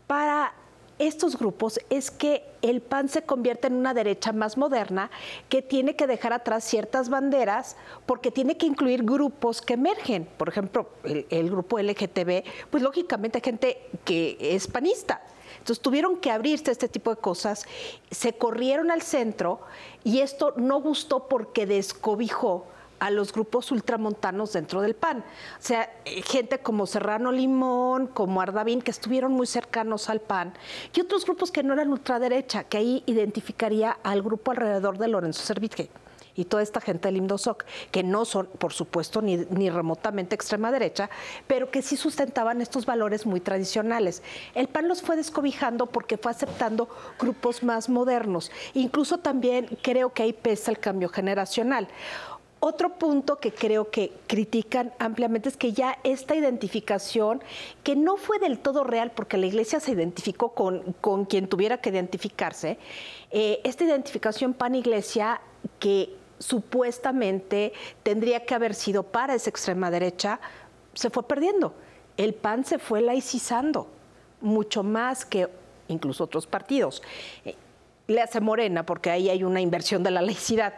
para 0.07 0.53
estos 0.99 1.37
grupos 1.37 1.79
es 1.89 2.09
que 2.09 2.43
el 2.61 2.81
PAN 2.81 3.07
se 3.09 3.21
convierte 3.21 3.67
en 3.67 3.73
una 3.73 3.93
derecha 3.93 4.31
más 4.31 4.57
moderna 4.57 5.11
que 5.49 5.61
tiene 5.61 5.95
que 5.95 6.07
dejar 6.07 6.33
atrás 6.33 6.63
ciertas 6.63 7.09
banderas 7.09 7.75
porque 8.05 8.31
tiene 8.31 8.57
que 8.57 8.65
incluir 8.65 9.03
grupos 9.03 9.61
que 9.61 9.75
emergen. 9.75 10.27
Por 10.37 10.49
ejemplo, 10.49 10.89
el, 11.03 11.49
grupo 11.49 11.79
LGTB, 11.79 12.43
pues 12.71 12.81
lógicamente 12.81 13.37
hay 13.37 13.43
gente 13.43 13.81
que 14.05 14.37
es 14.39 14.67
panista. 14.67 15.21
Entonces 15.59 15.81
tuvieron 15.81 16.17
que 16.17 16.31
abrirse 16.31 16.71
este 16.71 16.87
tipo 16.87 17.13
de 17.13 17.17
cosas, 17.21 17.65
se 18.09 18.33
corrieron 18.33 18.89
al 18.89 19.01
centro 19.01 19.61
y 20.03 20.19
esto 20.19 20.53
no 20.55 20.81
gustó 20.81 21.27
porque 21.27 21.65
descobijó 21.65 22.65
a 22.99 23.09
los 23.09 23.31
grupos 23.31 23.71
ultramontanos 23.71 24.53
dentro 24.53 24.81
del 24.81 24.95
PAN. 24.95 25.19
O 25.19 25.23
sea, 25.61 25.89
eh, 26.05 26.21
gente 26.21 26.59
como 26.59 26.85
Serrano 26.85 27.31
Limón, 27.31 28.07
como 28.07 28.41
Ardavín, 28.41 28.81
que 28.81 28.91
estuvieron 28.91 29.33
muy 29.33 29.47
cercanos 29.47 30.09
al 30.09 30.21
PAN, 30.21 30.53
y 30.93 31.01
otros 31.01 31.25
grupos 31.25 31.51
que 31.51 31.63
no 31.63 31.73
eran 31.73 31.89
ultraderecha, 31.89 32.63
que 32.63 32.77
ahí 32.77 33.03
identificaría 33.05 33.97
al 34.03 34.21
grupo 34.21 34.51
alrededor 34.51 34.97
de 34.97 35.07
Lorenzo 35.07 35.43
Servitje 35.43 35.89
y 36.37 36.45
toda 36.45 36.63
esta 36.63 36.79
gente 36.79 37.07
del 37.07 37.17
IMDOSOC, 37.17 37.65
que 37.91 38.03
no 38.03 38.23
son, 38.23 38.45
por 38.45 38.71
supuesto, 38.71 39.21
ni, 39.21 39.37
ni, 39.49 39.69
remotamente 39.69 40.35
extrema 40.35 40.71
derecha, 40.71 41.09
pero 41.47 41.71
que 41.71 41.81
sí 41.81 41.97
sustentaban 41.97 42.61
estos 42.61 42.85
valores 42.85 43.25
muy 43.25 43.41
tradicionales. 43.41 44.21
El 44.53 44.67
PAN 44.67 44.87
los 44.87 45.01
fue 45.01 45.15
descobijando 45.15 45.87
porque 45.87 46.17
fue 46.17 46.31
aceptando 46.31 46.87
grupos 47.19 47.63
más 47.63 47.89
modernos. 47.89 48.51
Incluso 48.75 49.17
también 49.17 49.77
creo 49.81 50.13
que 50.13 50.23
ahí 50.23 50.33
pesa 50.33 50.69
el 50.69 50.79
cambio 50.79 51.09
generacional. 51.09 51.87
Otro 52.59 52.97
punto 52.97 53.37
que 53.37 53.53
creo 53.53 53.91
que 53.91 54.11
critican 54.25 54.91
ampliamente 54.97 55.47
es 55.47 55.57
que 55.57 55.73
ya 55.73 55.99
esta 56.03 56.35
identificación, 56.35 57.43
que 57.83 57.95
no 57.95 58.17
fue 58.17 58.39
del 58.39 58.57
todo 58.57 58.83
real 58.83 59.11
porque 59.11 59.37
la 59.37 59.45
iglesia 59.45 59.79
se 59.79 59.91
identificó 59.91 60.49
con, 60.49 60.95
con 60.99 61.25
quien 61.25 61.47
tuviera 61.47 61.79
que 61.79 61.89
identificarse, 61.89 62.79
eh, 63.29 63.61
esta 63.63 63.83
identificación 63.83 64.53
pan-iglesia 64.55 65.39
que 65.79 66.15
supuestamente 66.39 67.73
tendría 68.01 68.45
que 68.45 68.55
haber 68.55 68.73
sido 68.73 69.03
para 69.03 69.35
esa 69.35 69.51
extrema 69.51 69.91
derecha, 69.91 70.39
se 70.93 71.11
fue 71.11 71.27
perdiendo. 71.27 71.73
El 72.15 72.33
PAN 72.33 72.65
se 72.65 72.79
fue 72.79 73.01
laicizando, 73.01 73.87
mucho 74.41 74.81
más 74.81 75.25
que 75.25 75.47
incluso 75.87 76.23
otros 76.23 76.47
partidos 76.47 77.03
le 78.07 78.21
hace 78.21 78.39
Morena, 78.39 78.85
porque 78.85 79.11
ahí 79.11 79.29
hay 79.29 79.43
una 79.43 79.61
inversión 79.61 80.01
de 80.03 80.11
la 80.11 80.21
laicidad, 80.21 80.73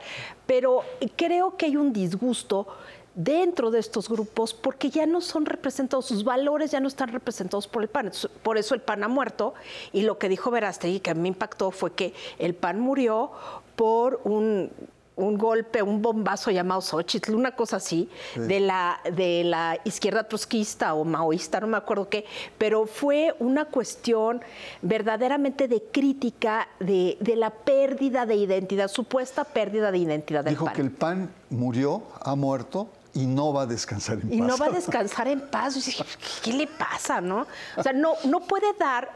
pero 0.46 0.84
creo 1.16 1.58
que 1.58 1.68
hay 1.68 1.78
un 1.78 1.94
disgusto 1.94 2.68
dentro 3.16 3.70
de 3.70 3.80
estos 3.80 4.08
grupos 4.08 4.54
porque 4.54 4.90
ya 4.90 5.06
no 5.06 5.22
son 5.22 5.46
representados, 5.46 6.06
sus 6.06 6.24
valores 6.24 6.72
ya 6.72 6.80
no 6.80 6.88
están 6.88 7.10
representados 7.10 7.68
por 7.68 7.84
el 7.84 7.90
PAN. 7.90 8.12
Por 8.44 8.58
eso 8.58 8.76
el 8.76 8.82
PAN 8.82 9.04
ha 9.04 9.08
muerto 9.08 9.54
y 9.92 10.02
lo 10.02 10.18
que 10.18 10.30
dijo 10.30 10.52
Verástegui, 10.52 11.02
que 11.02 11.12
a 11.12 11.16
me 11.16 11.28
impactó, 11.28 11.72
fue 11.72 11.94
que 11.94 12.14
el 12.38 12.56
PAN 12.56 12.80
murió 12.80 13.32
por 13.76 14.22
un 14.24 14.72
un 15.20 15.38
golpe, 15.38 15.82
un 15.82 16.02
bombazo 16.02 16.50
llamado 16.50 16.82
Xochitl, 16.82 17.36
una 17.36 17.52
cosa 17.56 17.78
así, 17.78 18.10
de, 18.36 18.60
la, 18.60 19.00
de 19.14 19.44
la 19.44 19.78
izquierda 19.84 20.24
trotskista 20.24 20.94
o 20.94 21.04
maoísta, 21.04 21.60
no 21.60 21.68
me 21.68 21.78
acuerdo 21.78 22.10
qué, 22.10 22.26
pero 22.58 22.86
fue 22.86 23.36
una 23.40 23.66
cuestión 23.66 24.42
verdaderamente 24.82 25.68
de 25.68 25.84
crítica 25.92 26.68
de, 26.80 27.18
la 27.36 27.50
pérdida 27.52 28.26
de 28.26 28.36
identidad, 28.36 28.88
supuesta 28.88 29.44
pérdida 29.44 29.92
de 29.92 29.98
identidad 29.98 30.44
del 30.44 30.54
Dijo 30.54 30.72
que 30.74 30.82
el 30.82 30.92
PAN 30.92 31.30
murió, 31.50 32.04
ha 32.22 32.36
muerto, 32.36 32.90
y 33.14 33.26
no 33.26 33.52
va 33.52 33.64
a 33.64 33.66
descansar 33.66 34.16
en 34.16 34.30
paz. 34.30 34.32
Y 34.32 34.42
no 34.42 34.58
va 34.58 34.68
a 34.68 34.70
descansar 34.80 35.28
en 35.28 35.42
paz. 35.42 36.06
¿Qué 36.44 36.54
le 36.54 36.68
pasa, 36.68 37.20
no? 37.20 37.46
O 37.76 37.84
sea, 37.84 37.92
no, 37.92 38.14
no 38.26 38.42
puede 38.42 38.74
dar 38.80 39.10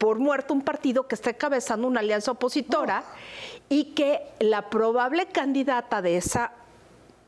por 0.00 0.18
muerto 0.18 0.54
un 0.54 0.62
partido 0.62 1.06
que 1.06 1.14
está 1.14 1.28
encabezando 1.28 1.86
una 1.86 2.00
alianza 2.00 2.30
opositora 2.30 3.04
y 3.68 3.92
que 3.92 4.22
la 4.38 4.70
probable 4.70 5.26
candidata 5.26 6.00
de 6.00 6.16
esa 6.16 6.52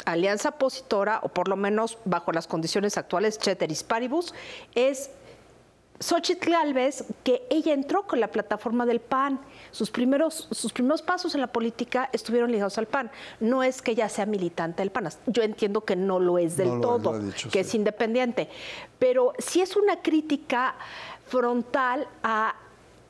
alianza 0.07 0.49
opositora, 0.49 1.21
o 1.23 1.29
por 1.29 1.49
lo 1.49 1.57
menos 1.57 1.99
bajo 2.07 2.33
las 2.33 2.47
condiciones 2.47 2.97
actuales, 2.97 3.38
Ceteris 3.38 3.83
Paribus, 3.83 4.33
es 4.75 5.11
Xochitl 6.00 6.50
Galvez, 6.50 7.05
que 7.23 7.47
ella 7.50 7.75
entró 7.75 8.07
con 8.07 8.21
la 8.21 8.29
plataforma 8.29 8.87
del 8.87 9.00
PAN. 9.00 9.38
Sus 9.71 9.91
primeros, 9.91 10.49
sus 10.50 10.73
primeros 10.73 11.02
pasos 11.02 11.35
en 11.35 11.43
la 11.43 11.47
política 11.49 12.09
estuvieron 12.12 12.50
ligados 12.50 12.79
al 12.79 12.87
PAN. 12.87 13.11
No 13.38 13.62
es 13.62 13.83
que 13.83 13.93
ella 13.93 14.09
sea 14.09 14.25
militante 14.26 14.83
del 14.83 14.91
PAN. 14.91 15.11
Yo 15.26 15.43
entiendo 15.43 15.83
que 15.83 15.95
no 15.95 16.19
lo 16.19 16.38
es 16.38 16.57
del 16.57 16.81
todo, 16.81 17.21
que 17.50 17.61
es 17.61 17.75
independiente. 17.75 18.49
Pero 18.99 19.35
sí 19.38 19.61
es 19.61 19.76
una 19.76 20.00
crítica 20.02 20.75
frontal 21.32 22.06
a, 22.22 22.54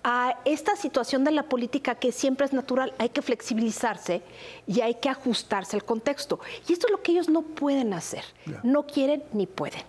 a 0.04 0.38
esta 0.44 0.76
situación 0.76 1.24
de 1.24 1.32
la 1.32 1.42
política 1.42 1.96
que 1.96 2.12
siempre 2.12 2.46
es 2.46 2.52
natural. 2.52 2.94
Hay 2.98 3.08
que 3.08 3.20
flexibilizarse 3.20 4.22
y 4.64 4.80
hay 4.80 4.94
que 4.94 5.08
ajustarse 5.08 5.74
al 5.76 5.84
contexto. 5.84 6.38
Y 6.68 6.72
esto 6.72 6.86
es 6.86 6.92
lo 6.92 7.02
que 7.02 7.10
ellos 7.12 7.28
no 7.28 7.42
pueden 7.42 7.92
hacer. 7.92 8.22
No 8.62 8.86
quieren 8.86 9.24
ni 9.32 9.46
pueden. 9.48 9.82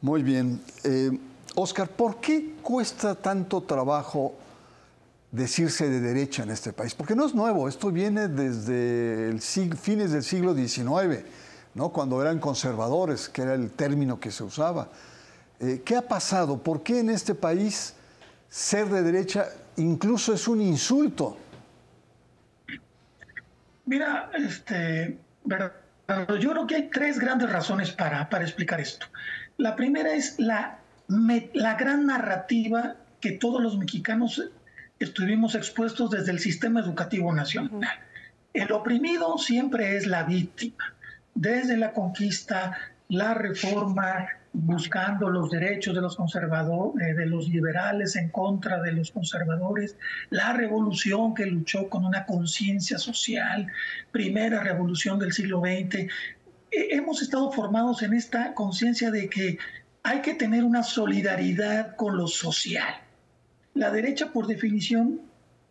Muy 0.00 0.22
bien. 0.22 0.60
Eh, 0.84 1.18
Oscar, 1.56 1.88
¿por 1.88 2.20
qué 2.20 2.54
cuesta 2.62 3.16
tanto 3.16 3.60
trabajo 3.60 4.34
decirse 5.32 5.88
de 5.88 6.00
derecha 6.00 6.44
en 6.44 6.50
este 6.50 6.72
país? 6.72 6.94
Porque 6.94 7.16
no 7.16 7.26
es 7.26 7.34
nuevo, 7.34 7.68
esto 7.68 7.90
viene 7.90 8.28
desde 8.28 9.30
el 9.30 9.40
fines 9.40 10.12
del 10.12 10.22
siglo 10.22 10.54
XIX, 10.54 11.24
¿no? 11.74 11.88
cuando 11.88 12.22
eran 12.22 12.38
conservadores, 12.38 13.28
que 13.28 13.42
era 13.42 13.54
el 13.54 13.72
término 13.72 14.20
que 14.20 14.30
se 14.30 14.44
usaba. 14.44 14.90
Eh, 15.60 15.82
¿Qué 15.84 15.96
ha 15.96 16.02
pasado? 16.02 16.62
¿Por 16.62 16.82
qué 16.82 17.00
en 17.00 17.10
este 17.10 17.34
país 17.34 17.94
ser 18.48 18.88
de 18.88 19.02
derecha 19.02 19.46
incluso 19.76 20.34
es 20.34 20.48
un 20.48 20.60
insulto? 20.60 21.38
Mira, 23.86 24.30
este, 24.34 25.18
yo 26.40 26.50
creo 26.50 26.66
que 26.66 26.76
hay 26.76 26.88
tres 26.88 27.18
grandes 27.18 27.50
razones 27.50 27.92
para, 27.92 28.28
para 28.28 28.44
explicar 28.44 28.80
esto. 28.80 29.06
La 29.58 29.76
primera 29.76 30.12
es 30.12 30.38
la 30.38 30.80
la 31.08 31.74
gran 31.74 32.06
narrativa 32.06 32.96
que 33.20 33.32
todos 33.32 33.62
los 33.62 33.78
mexicanos 33.78 34.42
estuvimos 34.98 35.54
expuestos 35.54 36.10
desde 36.10 36.32
el 36.32 36.38
sistema 36.38 36.80
educativo 36.80 37.32
nacional. 37.32 37.88
El 38.52 38.72
oprimido 38.72 39.38
siempre 39.38 39.96
es 39.96 40.06
la 40.06 40.24
víctima. 40.24 40.94
Desde 41.34 41.76
la 41.76 41.92
conquista, 41.92 42.76
la 43.08 43.34
reforma, 43.34 44.26
buscando 44.58 45.28
los 45.28 45.50
derechos 45.50 45.94
de 45.94 46.00
los 46.00 46.16
conservadores, 46.16 47.08
eh, 47.08 47.14
de 47.14 47.26
los 47.26 47.48
liberales 47.48 48.16
en 48.16 48.30
contra 48.30 48.80
de 48.80 48.92
los 48.92 49.10
conservadores, 49.10 49.96
la 50.30 50.54
revolución 50.54 51.34
que 51.34 51.46
luchó 51.46 51.90
con 51.90 52.06
una 52.06 52.24
conciencia 52.24 52.98
social, 52.98 53.66
primera 54.12 54.62
revolución 54.62 55.18
del 55.18 55.32
siglo 55.32 55.60
XX. 55.60 55.94
Eh, 55.94 56.08
hemos 56.70 57.20
estado 57.20 57.52
formados 57.52 58.02
en 58.02 58.14
esta 58.14 58.54
conciencia 58.54 59.10
de 59.10 59.28
que 59.28 59.58
hay 60.02 60.22
que 60.22 60.34
tener 60.34 60.64
una 60.64 60.82
solidaridad 60.82 61.94
con 61.96 62.16
lo 62.16 62.26
social. 62.26 62.94
La 63.74 63.90
derecha, 63.90 64.32
por 64.32 64.46
definición, 64.46 65.20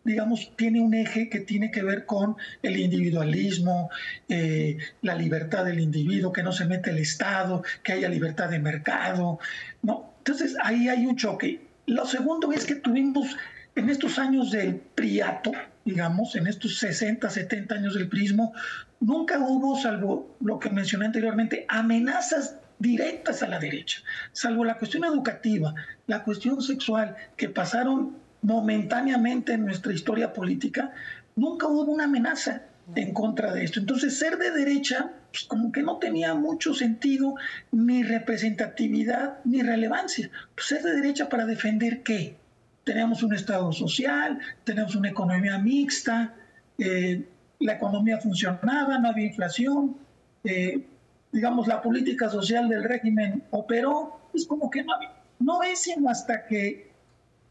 digamos, 0.06 0.52
tiene 0.56 0.80
un 0.80 0.94
eje 0.94 1.28
que 1.28 1.40
tiene 1.40 1.70
que 1.70 1.82
ver 1.82 2.06
con 2.06 2.36
el 2.62 2.76
individualismo, 2.76 3.90
eh, 4.28 4.78
la 5.02 5.14
libertad 5.16 5.64
del 5.64 5.80
individuo, 5.80 6.32
que 6.32 6.42
no 6.42 6.52
se 6.52 6.64
mete 6.64 6.90
el 6.90 6.98
Estado, 6.98 7.62
que 7.82 7.92
haya 7.92 8.08
libertad 8.08 8.48
de 8.48 8.60
mercado. 8.60 9.40
¿no? 9.82 10.14
Entonces, 10.18 10.56
ahí 10.62 10.88
hay 10.88 11.06
un 11.06 11.16
choque. 11.16 11.60
Lo 11.86 12.06
segundo 12.06 12.52
es 12.52 12.64
que 12.64 12.76
tuvimos 12.76 13.36
en 13.74 13.90
estos 13.90 14.18
años 14.18 14.52
del 14.52 14.76
priato, 14.76 15.52
digamos, 15.84 16.34
en 16.36 16.46
estos 16.46 16.78
60, 16.78 17.28
70 17.28 17.74
años 17.74 17.94
del 17.94 18.08
prismo, 18.08 18.54
nunca 19.00 19.38
hubo, 19.38 19.78
salvo 19.78 20.36
lo 20.40 20.58
que 20.58 20.70
mencioné 20.70 21.06
anteriormente, 21.06 21.66
amenazas 21.68 22.56
directas 22.78 23.42
a 23.42 23.48
la 23.48 23.58
derecha, 23.58 24.00
salvo 24.32 24.64
la 24.64 24.78
cuestión 24.78 25.04
educativa, 25.04 25.74
la 26.06 26.22
cuestión 26.24 26.62
sexual, 26.62 27.16
que 27.36 27.48
pasaron 27.48 28.16
momentáneamente 28.42 29.54
en 29.54 29.64
nuestra 29.64 29.92
historia 29.92 30.32
política, 30.32 30.92
nunca 31.34 31.66
hubo 31.66 31.92
una 31.92 32.04
amenaza 32.04 32.62
en 32.94 33.12
contra 33.12 33.52
de 33.52 33.64
esto. 33.64 33.80
Entonces, 33.80 34.18
ser 34.18 34.38
de 34.38 34.50
derecha, 34.50 35.10
pues, 35.30 35.44
como 35.44 35.72
que 35.72 35.82
no 35.82 35.98
tenía 35.98 36.34
mucho 36.34 36.72
sentido, 36.74 37.34
ni 37.72 38.02
representatividad, 38.02 39.38
ni 39.44 39.62
relevancia. 39.62 40.30
Pues, 40.54 40.68
ser 40.68 40.82
de 40.82 40.94
derecha 40.94 41.28
para 41.28 41.46
defender 41.46 42.02
qué? 42.02 42.36
Tenemos 42.84 43.22
un 43.22 43.34
Estado 43.34 43.72
social, 43.72 44.38
tenemos 44.62 44.94
una 44.94 45.10
economía 45.10 45.58
mixta, 45.58 46.34
eh, 46.78 47.24
la 47.58 47.72
economía 47.72 48.18
funcionaba, 48.18 48.98
no 48.98 49.08
había 49.08 49.26
inflación, 49.26 49.96
eh, 50.44 50.86
digamos, 51.32 51.66
la 51.66 51.82
política 51.82 52.28
social 52.30 52.68
del 52.68 52.84
régimen 52.84 53.42
operó, 53.50 54.20
es 54.32 54.46
como 54.46 54.70
que 54.70 54.84
no, 54.84 54.92
no 55.40 55.62
es 55.62 55.80
sino 55.80 56.08
hasta 56.08 56.46
que 56.46 56.92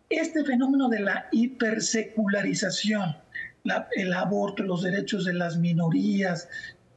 este 0.09 0.43
fenómeno 0.43 0.89
de 0.89 0.99
la 0.99 1.27
hipersecularización, 1.31 3.15
el 3.95 4.13
aborto, 4.13 4.63
los 4.63 4.83
derechos 4.83 5.25
de 5.25 5.33
las 5.33 5.57
minorías, 5.57 6.47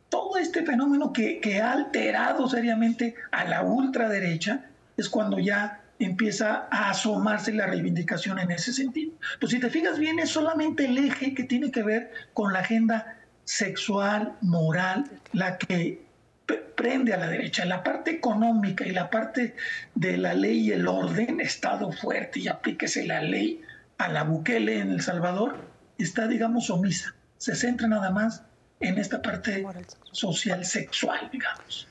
todo 0.08 0.36
este 0.38 0.64
fenómeno 0.64 1.12
que, 1.12 1.40
que 1.40 1.60
ha 1.60 1.72
alterado 1.72 2.48
seriamente 2.48 3.14
a 3.30 3.44
la 3.44 3.62
ultraderecha, 3.62 4.66
es 4.96 5.08
cuando 5.08 5.38
ya 5.38 5.80
empieza 5.98 6.68
a 6.70 6.90
asomarse 6.90 7.52
la 7.52 7.66
reivindicación 7.66 8.38
en 8.38 8.50
ese 8.50 8.72
sentido. 8.72 9.12
Pues 9.40 9.52
si 9.52 9.58
te 9.58 9.70
fijas 9.70 9.98
bien, 9.98 10.18
es 10.18 10.30
solamente 10.30 10.84
el 10.84 10.98
eje 10.98 11.34
que 11.34 11.44
tiene 11.44 11.70
que 11.70 11.82
ver 11.82 12.12
con 12.34 12.52
la 12.52 12.60
agenda 12.60 13.18
sexual, 13.44 14.34
moral, 14.40 15.10
la 15.32 15.58
que 15.58 16.07
prende 16.54 17.12
a 17.12 17.16
la 17.18 17.28
derecha. 17.28 17.64
La 17.64 17.82
parte 17.82 18.10
económica 18.10 18.86
y 18.86 18.92
la 18.92 19.10
parte 19.10 19.54
de 19.94 20.16
la 20.16 20.34
ley 20.34 20.68
y 20.68 20.72
el 20.72 20.86
orden, 20.86 21.40
Estado 21.40 21.92
fuerte 21.92 22.40
y 22.40 22.48
aplíquese 22.48 23.06
la 23.06 23.22
ley 23.22 23.62
a 23.98 24.08
la 24.08 24.24
Bukele 24.24 24.78
en 24.78 24.92
El 24.92 25.02
Salvador, 25.02 25.56
está, 25.98 26.28
digamos, 26.28 26.70
omisa. 26.70 27.14
Se 27.36 27.54
centra 27.54 27.88
nada 27.88 28.10
más 28.10 28.42
en 28.80 28.98
esta 28.98 29.20
parte 29.20 29.66
social 30.12 30.64
sexual, 30.64 31.28
digamos. 31.32 31.88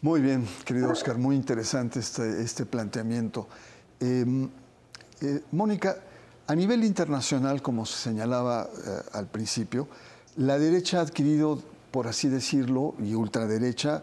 Muy 0.00 0.20
bien, 0.20 0.46
querido 0.64 0.90
Oscar, 0.90 1.16
muy 1.16 1.36
interesante 1.36 2.00
este, 2.00 2.42
este 2.42 2.66
planteamiento. 2.66 3.48
Em, 4.00 4.50
eh, 5.20 5.40
Mónica, 5.52 5.96
a 6.46 6.54
nivel 6.54 6.84
internacional, 6.84 7.62
como 7.62 7.86
se 7.86 7.96
señalaba 8.10 8.64
eh, 8.64 9.02
al 9.12 9.26
principio, 9.28 9.88
la 10.36 10.58
derecha 10.58 10.98
ha 10.98 11.02
adquirido 11.02 11.62
por 11.94 12.08
así 12.08 12.28
decirlo, 12.28 12.96
y 12.98 13.14
ultraderecha, 13.14 14.02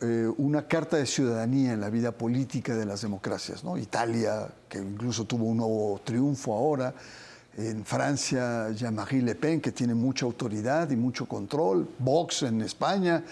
eh, 0.00 0.26
una 0.38 0.66
carta 0.66 0.96
de 0.96 1.04
ciudadanía 1.04 1.74
en 1.74 1.82
la 1.82 1.90
vida 1.90 2.12
política 2.12 2.74
de 2.74 2.86
las 2.86 3.02
democracias. 3.02 3.62
¿no? 3.62 3.76
Italia, 3.76 4.48
que 4.66 4.78
incluso 4.78 5.26
tuvo 5.26 5.44
un 5.44 5.58
nuevo 5.58 6.00
triunfo 6.02 6.54
ahora, 6.54 6.94
en 7.58 7.84
Francia, 7.84 8.70
Jean-Marie 8.70 9.20
Le 9.20 9.34
Pen, 9.34 9.60
que 9.60 9.70
tiene 9.70 9.94
mucha 9.94 10.24
autoridad 10.24 10.90
y 10.90 10.96
mucho 10.96 11.26
control, 11.26 11.86
Vox 11.98 12.44
en 12.44 12.62
España, 12.62 13.22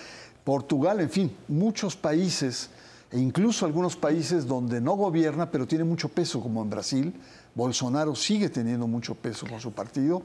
Portugal, 0.44 1.00
en 1.00 1.08
fin, 1.08 1.34
muchos 1.48 1.96
países, 1.96 2.68
e 3.10 3.18
incluso 3.18 3.64
algunos 3.64 3.96
países 3.96 4.46
donde 4.46 4.82
no 4.82 4.96
gobierna, 4.96 5.50
pero 5.50 5.66
tiene 5.66 5.84
mucho 5.84 6.10
peso, 6.10 6.42
como 6.42 6.62
en 6.62 6.68
Brasil. 6.68 7.14
Bolsonaro 7.54 8.14
sigue 8.14 8.50
teniendo 8.50 8.86
mucho 8.86 9.14
peso 9.14 9.46
con 9.46 9.60
su 9.60 9.72
partido 9.72 10.20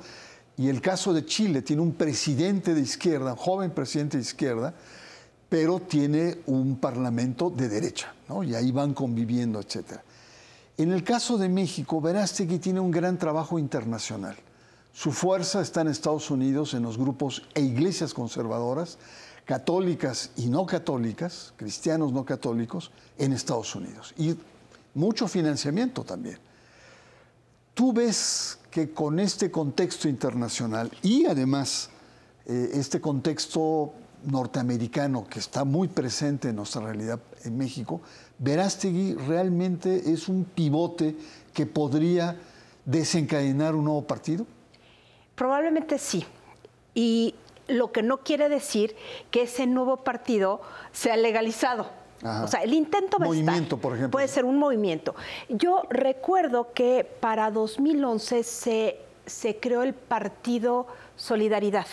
y 0.60 0.68
el 0.68 0.82
caso 0.82 1.14
de 1.14 1.26
Chile 1.26 1.62
tiene 1.62 1.82
un 1.82 1.94
presidente 1.94 2.74
de 2.74 2.82
izquierda, 2.82 3.32
un 3.32 3.38
joven 3.38 3.72
presidente 3.72 4.18
de 4.18 4.24
izquierda, 4.24 4.74
pero 5.48 5.80
tiene 5.80 6.40
un 6.48 6.76
parlamento 6.76 7.50
de 7.50 7.70
derecha, 7.70 8.14
¿no? 8.28 8.44
y 8.44 8.54
ahí 8.54 8.74
van 8.74 8.94
conviviendo, 8.94 9.62
etc. 9.62 10.02
En 10.78 10.92
el 10.92 11.06
caso 11.06 11.38
de 11.38 11.48
México, 11.48 12.02
Verástegui 12.02 12.60
tiene 12.60 12.82
un 12.82 12.92
gran 12.92 13.18
trabajo 13.18 13.58
internacional. 13.58 14.36
Su 14.92 15.14
fuerza 15.14 15.62
está 15.62 15.80
en 15.80 15.88
Estados 15.88 16.30
Unidos, 16.30 16.74
en 16.74 16.84
los 16.84 16.98
grupos 16.98 17.44
e 17.54 17.62
iglesias 17.62 18.14
conservadoras, 18.14 18.98
católicas 19.46 20.32
y 20.36 20.48
no 20.48 20.66
católicas, 20.66 21.54
cristianos 21.56 22.12
no 22.12 22.26
católicos, 22.26 22.92
en 23.18 23.32
Estados 23.32 23.74
Unidos. 23.76 24.14
Y 24.18 24.36
mucho 24.94 25.30
financiamiento 25.30 26.04
también. 26.04 26.38
¿Tú 27.80 27.94
ves 27.94 28.60
que 28.70 28.92
con 28.92 29.22
este 29.22 29.50
contexto 29.52 30.10
internacional 30.10 30.92
y 31.02 31.26
además 31.28 31.90
eh, 32.46 32.72
este 32.74 33.00
contexto 33.00 33.94
norteamericano 34.26 35.26
que 35.30 35.40
está 35.40 35.64
muy 35.64 35.88
presente 35.88 36.50
en 36.50 36.58
nuestra 36.58 36.82
realidad 36.82 37.22
en 37.46 37.58
México, 37.58 38.02
Verástegui 38.38 39.14
realmente 39.14 40.12
es 40.12 40.28
un 40.28 40.44
pivote 40.44 41.16
que 41.54 41.66
podría 41.66 42.36
desencadenar 42.84 43.76
un 43.76 43.86
nuevo 43.86 44.06
partido? 44.06 44.46
Probablemente 45.36 46.00
sí. 46.00 46.26
Y 46.94 47.34
lo 47.70 47.94
que 47.94 48.04
no 48.04 48.18
quiere 48.26 48.50
decir 48.50 48.94
que 49.32 49.44
ese 49.44 49.68
nuevo 49.68 50.04
partido 50.04 50.60
sea 50.92 51.16
legalizado. 51.16 51.99
O 52.24 52.48
sea, 52.48 52.64
el 52.64 52.74
intento 52.74 53.18
va 53.18 53.28
movimiento, 53.28 53.78
por 53.78 53.94
ejemplo. 53.94 54.12
Puede 54.12 54.28
ser 54.28 54.46
un 54.46 54.58
movimiento. 54.58 55.16
Yo 55.48 55.84
recuerdo 55.90 56.74
que 56.74 57.08
para 57.20 57.50
2011 57.52 58.44
se, 58.44 59.00
se 59.26 59.58
creó 59.60 59.84
el 59.84 59.94
partido 59.94 60.88
Solidaridad. 61.16 61.88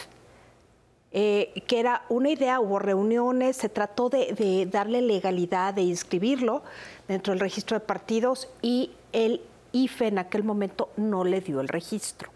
eh, 1.13 1.63
que 1.67 1.81
era 1.81 2.03
una 2.09 2.31
idea, 2.31 2.61
hubo 2.61 2.79
reuniones, 2.79 3.57
se 3.57 3.69
trató 3.69 4.09
de, 4.09 4.69
darle 4.71 5.01
legalidad, 5.01 5.73
de 5.75 5.83
inscribirlo 5.83 6.63
dentro 7.09 7.33
del 7.33 7.41
registro 7.41 7.79
de 7.79 7.85
partidos 7.87 8.49
y 8.61 8.91
el 9.13 9.41
IFE 9.73 10.09
en 10.09 10.19
aquel 10.19 10.45
momento 10.45 10.91
no 10.97 11.25
le 11.25 11.41
dio 11.41 11.61
el 11.61 11.69
registro. 11.69 12.31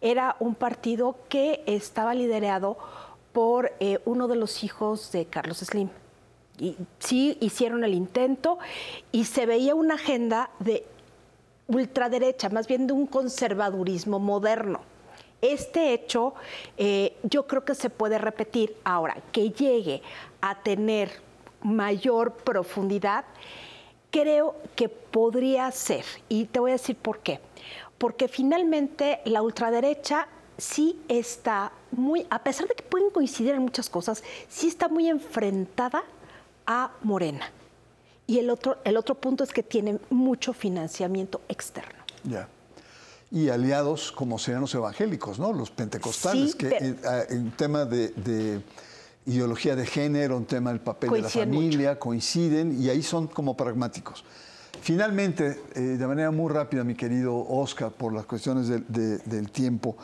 Era 0.00 0.36
un 0.40 0.54
partido 0.54 1.16
que 1.28 1.62
estaba 1.66 2.14
liderado 2.14 2.76
por 3.32 3.72
eh, 3.78 4.00
uno 4.04 4.26
de 4.26 4.36
los 4.36 4.64
hijos 4.64 5.12
de 5.12 5.26
Carlos 5.26 5.58
Slim. 5.58 5.88
Sí 6.98 7.36
hicieron 7.40 7.82
el 7.84 7.94
intento 7.94 8.58
y 9.10 9.24
se 9.24 9.46
veía 9.46 9.74
una 9.74 9.94
agenda 9.94 10.50
de 10.58 10.84
ultraderecha, 11.66 12.48
más 12.50 12.66
bien 12.66 12.86
de 12.86 12.92
un 12.92 13.06
conservadurismo 13.06 14.18
moderno. 14.18 14.80
Este 15.40 15.92
hecho 15.92 16.34
eh, 16.76 17.16
yo 17.24 17.46
creo 17.46 17.64
que 17.64 17.74
se 17.74 17.90
puede 17.90 18.18
repetir 18.18 18.76
ahora, 18.84 19.16
que 19.32 19.50
llegue 19.50 20.02
a 20.40 20.62
tener 20.62 21.10
mayor 21.62 22.32
profundidad, 22.32 23.24
creo 24.10 24.54
que 24.76 24.88
podría 24.88 25.70
ser, 25.72 26.04
y 26.28 26.44
te 26.44 26.60
voy 26.60 26.70
a 26.70 26.74
decir 26.74 26.96
por 26.96 27.20
qué, 27.20 27.40
porque 27.98 28.28
finalmente 28.28 29.20
la 29.24 29.42
ultraderecha 29.42 30.28
sí 30.58 31.00
está 31.08 31.72
muy, 31.90 32.26
a 32.30 32.42
pesar 32.42 32.68
de 32.68 32.74
que 32.74 32.82
pueden 32.82 33.10
coincidir 33.10 33.54
en 33.54 33.62
muchas 33.62 33.88
cosas, 33.88 34.22
sí 34.48 34.68
está 34.68 34.88
muy 34.88 35.08
enfrentada 35.08 36.04
a 36.72 36.92
Morena. 37.02 37.50
Y 38.26 38.38
el 38.38 38.48
otro, 38.48 38.78
el 38.84 38.96
otro 38.96 39.14
punto 39.14 39.44
es 39.44 39.52
que 39.52 39.62
tiene 39.62 39.98
mucho 40.08 40.54
financiamiento 40.54 41.42
externo. 41.48 42.02
Ya. 42.24 42.48
Y 43.30 43.50
aliados 43.50 44.10
como 44.10 44.38
sean 44.38 44.62
los 44.62 44.74
evangélicos, 44.74 45.38
¿no? 45.38 45.52
Los 45.52 45.70
pentecostales, 45.70 46.54
que 46.54 46.68
en 46.68 46.98
eh, 47.04 47.36
un 47.36 47.50
tema 47.50 47.84
de, 47.84 48.62
ideología 49.26 49.76
de 49.76 49.86
género, 49.86 50.36
un 50.36 50.46
tema 50.46 50.70
del 50.70 50.80
papel 50.80 51.10
de 51.10 51.22
la 51.22 51.28
familia, 51.28 51.98
coinciden 51.98 52.80
y 52.80 52.88
ahí 52.88 53.02
son 53.02 53.26
como 53.26 53.56
pragmáticos. 53.56 54.24
Finalmente, 54.80 55.62
eh, 55.74 55.80
de 55.80 56.06
manera 56.06 56.30
muy 56.30 56.50
rápida, 56.50 56.84
mi 56.84 56.94
querido 56.94 57.36
Oscar, 57.36 57.92
por 57.92 58.12
las 58.12 58.24
cuestiones 58.24 58.68
del 58.68 59.50
tiempo, 59.50 59.96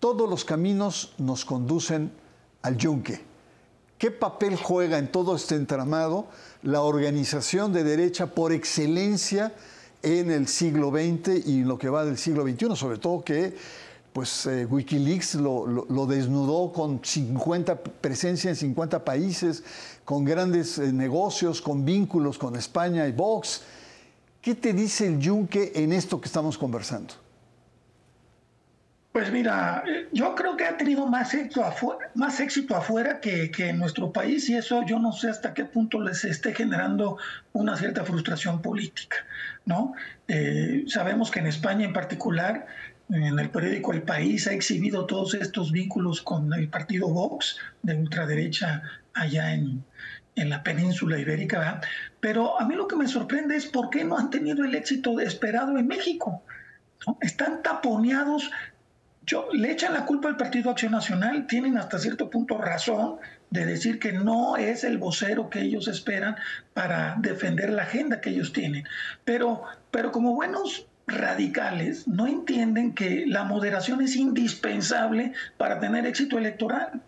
todos 0.00 0.28
los 0.28 0.44
caminos 0.44 1.14
nos 1.18 1.44
conducen 1.44 2.10
al 2.62 2.76
yunque. 2.76 3.31
¿Qué 4.02 4.10
papel 4.10 4.56
juega 4.56 4.98
en 4.98 5.12
todo 5.12 5.36
este 5.36 5.54
entramado 5.54 6.26
la 6.64 6.80
organización 6.80 7.72
de 7.72 7.84
derecha 7.84 8.26
por 8.34 8.52
excelencia 8.52 9.54
en 10.02 10.32
el 10.32 10.48
siglo 10.48 10.90
XX 10.90 11.46
y 11.46 11.60
en 11.60 11.68
lo 11.68 11.78
que 11.78 11.88
va 11.88 12.04
del 12.04 12.18
siglo 12.18 12.42
XXI? 12.42 12.74
Sobre 12.74 12.98
todo 12.98 13.22
que 13.22 13.54
pues 14.12 14.44
eh, 14.46 14.66
Wikileaks 14.66 15.36
lo, 15.36 16.06
desnudó 16.08 16.72
con 16.72 17.00
50 17.04 17.80
presencia 17.80 18.50
en 18.50 18.56
50 18.56 19.04
países, 19.04 19.62
con 20.04 20.24
grandes 20.24 20.78
eh, 20.78 20.92
negocios, 20.92 21.62
con 21.62 21.84
vínculos 21.84 22.38
con 22.38 22.56
España 22.56 23.06
y 23.06 23.12
Vox. 23.12 23.60
¿Qué 24.40 24.56
te 24.56 24.72
dice 24.72 25.06
el 25.06 25.20
Yunque 25.20 25.70
en 25.76 25.92
esto 25.92 26.20
que 26.20 26.26
estamos 26.26 26.58
conversando? 26.58 27.21
Pues 29.12 29.30
mira, 29.30 29.84
yo 30.10 30.34
creo 30.34 30.56
que 30.56 30.64
ha 30.64 30.78
tenido 30.78 31.06
más 31.06 31.34
éxito 31.34 31.62
afuera, 31.62 32.10
más 32.14 32.40
éxito 32.40 32.74
afuera 32.74 33.20
que, 33.20 33.50
en 33.58 33.78
nuestro 33.78 34.10
país 34.10 34.48
y 34.48 34.56
eso 34.56 34.86
yo 34.86 34.98
no 34.98 35.12
sé 35.12 35.28
hasta 35.28 35.52
qué 35.52 35.66
punto 35.66 36.00
les 36.00 36.24
esté 36.24 36.54
generando 36.54 37.18
una 37.52 37.76
cierta 37.76 38.04
frustración 38.04 38.62
política, 38.62 39.18
¿no? 39.66 39.92
Eh, 40.28 40.84
sabemos 40.86 41.30
que 41.30 41.40
en 41.40 41.46
España 41.46 41.84
en 41.84 41.92
particular, 41.92 42.66
en 43.10 43.38
el 43.38 43.50
periódico 43.50 43.92
El 43.92 44.02
País 44.02 44.46
ha 44.46 44.54
exhibido 44.54 45.04
todos 45.04 45.34
estos 45.34 45.72
vínculos 45.72 46.22
con 46.22 46.50
el 46.54 46.68
partido 46.68 47.08
Vox 47.08 47.58
de 47.82 47.94
ultraderecha 47.94 48.82
allá 49.12 49.52
en, 49.52 49.84
en 50.36 50.48
la 50.48 50.62
península 50.62 51.18
ibérica, 51.18 51.58
¿verdad? 51.58 51.82
pero 52.20 52.58
a 52.58 52.66
mí 52.66 52.74
lo 52.74 52.88
que 52.88 52.96
me 52.96 53.08
sorprende 53.08 53.56
es 53.56 53.66
por 53.66 53.90
qué 53.90 54.04
no 54.04 54.16
han 54.16 54.30
tenido 54.30 54.64
el 54.64 54.74
éxito 54.74 55.20
esperado 55.20 55.76
en 55.76 55.86
México. 55.86 56.42
Están 57.20 57.62
taponeados 57.62 58.50
yo, 59.26 59.48
le 59.52 59.70
echan 59.70 59.92
la 59.92 60.04
culpa 60.04 60.28
al 60.28 60.36
Partido 60.36 60.70
Acción 60.70 60.92
Nacional, 60.92 61.46
tienen 61.46 61.78
hasta 61.78 61.98
cierto 61.98 62.28
punto 62.28 62.58
razón 62.58 63.16
de 63.50 63.66
decir 63.66 63.98
que 63.98 64.12
no 64.12 64.56
es 64.56 64.82
el 64.82 64.98
vocero 64.98 65.50
que 65.50 65.60
ellos 65.60 65.86
esperan 65.86 66.36
para 66.74 67.16
defender 67.18 67.70
la 67.70 67.82
agenda 67.82 68.20
que 68.20 68.30
ellos 68.30 68.52
tienen. 68.52 68.84
Pero, 69.24 69.62
pero 69.90 70.10
como 70.10 70.34
buenos 70.34 70.86
radicales 71.06 72.08
no 72.08 72.26
entienden 72.26 72.94
que 72.94 73.24
la 73.26 73.44
moderación 73.44 74.00
es 74.02 74.16
indispensable 74.16 75.32
para 75.56 75.78
tener 75.78 76.06
éxito 76.06 76.38
electoral. 76.38 77.02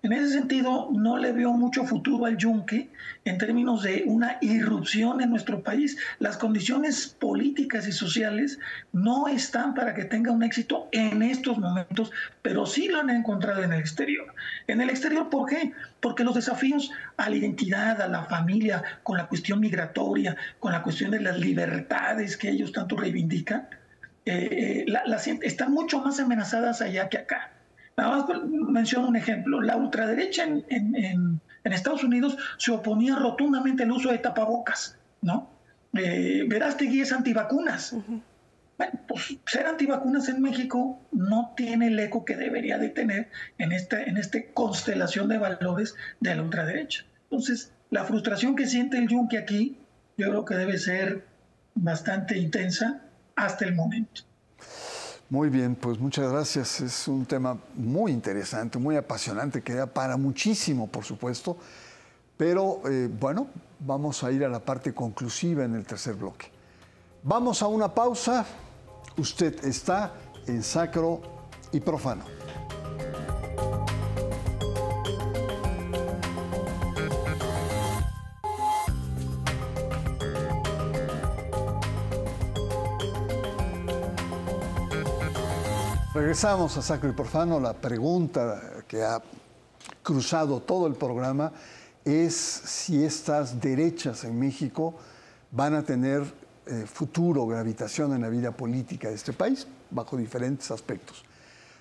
En 0.00 0.12
ese 0.12 0.30
sentido, 0.30 0.90
no 0.92 1.18
le 1.18 1.32
veo 1.32 1.52
mucho 1.54 1.84
futuro 1.84 2.26
al 2.26 2.36
yunque 2.36 2.88
en 3.24 3.36
términos 3.36 3.82
de 3.82 4.04
una 4.06 4.38
irrupción 4.40 5.20
en 5.20 5.30
nuestro 5.30 5.64
país. 5.64 5.98
Las 6.20 6.36
condiciones 6.36 7.16
políticas 7.18 7.88
y 7.88 7.92
sociales 7.92 8.60
no 8.92 9.26
están 9.26 9.74
para 9.74 9.94
que 9.94 10.04
tenga 10.04 10.30
un 10.30 10.44
éxito 10.44 10.88
en 10.92 11.22
estos 11.22 11.58
momentos, 11.58 12.12
pero 12.42 12.64
sí 12.64 12.86
lo 12.86 13.00
han 13.00 13.10
encontrado 13.10 13.64
en 13.64 13.72
el 13.72 13.80
exterior. 13.80 14.32
En 14.68 14.80
el 14.80 14.88
exterior, 14.88 15.28
¿por 15.30 15.48
qué? 15.48 15.72
Porque 16.00 16.22
los 16.22 16.36
desafíos 16.36 16.92
a 17.16 17.28
la 17.28 17.34
identidad, 17.34 18.00
a 18.00 18.06
la 18.06 18.24
familia, 18.26 18.84
con 19.02 19.18
la 19.18 19.26
cuestión 19.26 19.58
migratoria, 19.58 20.36
con 20.60 20.70
la 20.70 20.84
cuestión 20.84 21.10
de 21.10 21.20
las 21.20 21.40
libertades 21.40 22.36
que 22.36 22.50
ellos 22.50 22.70
tanto 22.70 22.96
reivindican, 22.96 23.68
eh, 24.24 24.84
eh, 24.86 25.38
están 25.42 25.72
mucho 25.72 26.00
más 26.00 26.20
amenazadas 26.20 26.82
allá 26.82 27.08
que 27.08 27.18
acá. 27.18 27.57
Nada 27.98 28.16
más 28.16 28.26
menciono 28.46 29.08
un 29.08 29.16
ejemplo. 29.16 29.60
La 29.60 29.76
ultraderecha 29.76 30.44
en, 30.44 30.64
en, 30.68 31.40
Estados 31.64 32.02
Unidos 32.02 32.38
se 32.56 32.70
oponía 32.70 33.16
rotundamente 33.16 33.82
al 33.82 33.90
uso 33.90 34.10
de 34.10 34.18
tapabocas, 34.18 34.96
¿no? 35.20 35.50
Eh, 35.92 36.46
Verástegui 36.48 37.02
es 37.02 37.12
antivacunas. 37.12 37.94
Bueno, 38.78 39.00
pues 39.06 39.36
ser 39.44 39.66
antivacunas 39.66 40.30
en 40.30 40.40
México 40.40 40.98
no 41.12 41.52
tiene 41.56 41.88
el 41.88 41.98
eco 41.98 42.24
que 42.24 42.36
debería 42.36 42.78
de 42.78 42.88
tener 42.88 43.28
en 43.58 43.72
esta, 43.72 44.02
en 44.02 44.16
esta 44.16 44.38
constelación 44.54 45.28
de 45.28 45.36
valores 45.36 45.94
de 46.20 46.36
la 46.36 46.42
ultraderecha. 46.42 47.04
Entonces, 47.24 47.72
la 47.90 48.04
frustración 48.04 48.56
que 48.56 48.66
siente 48.66 48.96
el 48.96 49.08
Yunque 49.08 49.36
aquí, 49.36 49.76
yo 50.16 50.30
creo 50.30 50.44
que 50.46 50.54
debe 50.54 50.78
ser 50.78 51.26
bastante 51.74 52.38
intensa 52.38 53.02
hasta 53.34 53.66
el 53.66 53.74
momento. 53.74 54.22
Muy 55.30 55.50
bien, 55.50 55.74
pues 55.74 55.98
muchas 55.98 56.32
gracias. 56.32 56.80
Es 56.80 57.06
un 57.06 57.26
tema 57.26 57.58
muy 57.74 58.12
interesante, 58.12 58.78
muy 58.78 58.96
apasionante, 58.96 59.62
que 59.62 59.74
da 59.74 59.86
para 59.86 60.16
muchísimo, 60.16 60.86
por 60.86 61.04
supuesto. 61.04 61.58
Pero 62.38 62.80
eh, 62.88 63.10
bueno, 63.12 63.48
vamos 63.78 64.24
a 64.24 64.32
ir 64.32 64.42
a 64.44 64.48
la 64.48 64.60
parte 64.60 64.94
conclusiva 64.94 65.64
en 65.64 65.74
el 65.74 65.84
tercer 65.84 66.14
bloque. 66.14 66.46
Vamos 67.22 67.60
a 67.60 67.66
una 67.66 67.92
pausa. 67.92 68.46
Usted 69.18 69.62
está 69.66 70.14
en 70.46 70.62
sacro 70.62 71.20
y 71.72 71.80
profano. 71.80 72.37
Regresamos 86.18 86.76
a 86.76 86.82
Sacro 86.82 87.08
y 87.08 87.12
Profano. 87.12 87.60
La 87.60 87.72
pregunta 87.72 88.82
que 88.88 89.04
ha 89.04 89.22
cruzado 90.02 90.60
todo 90.60 90.88
el 90.88 90.94
programa 90.94 91.52
es 92.04 92.34
si 92.34 93.04
estas 93.04 93.60
derechas 93.60 94.24
en 94.24 94.36
México 94.36 94.96
van 95.52 95.76
a 95.76 95.84
tener 95.84 96.24
eh, 96.66 96.86
futuro, 96.92 97.46
gravitación 97.46 98.14
en 98.14 98.22
la 98.22 98.28
vida 98.30 98.50
política 98.50 99.08
de 99.08 99.14
este 99.14 99.32
país, 99.32 99.68
bajo 99.90 100.16
diferentes 100.16 100.72
aspectos. 100.72 101.22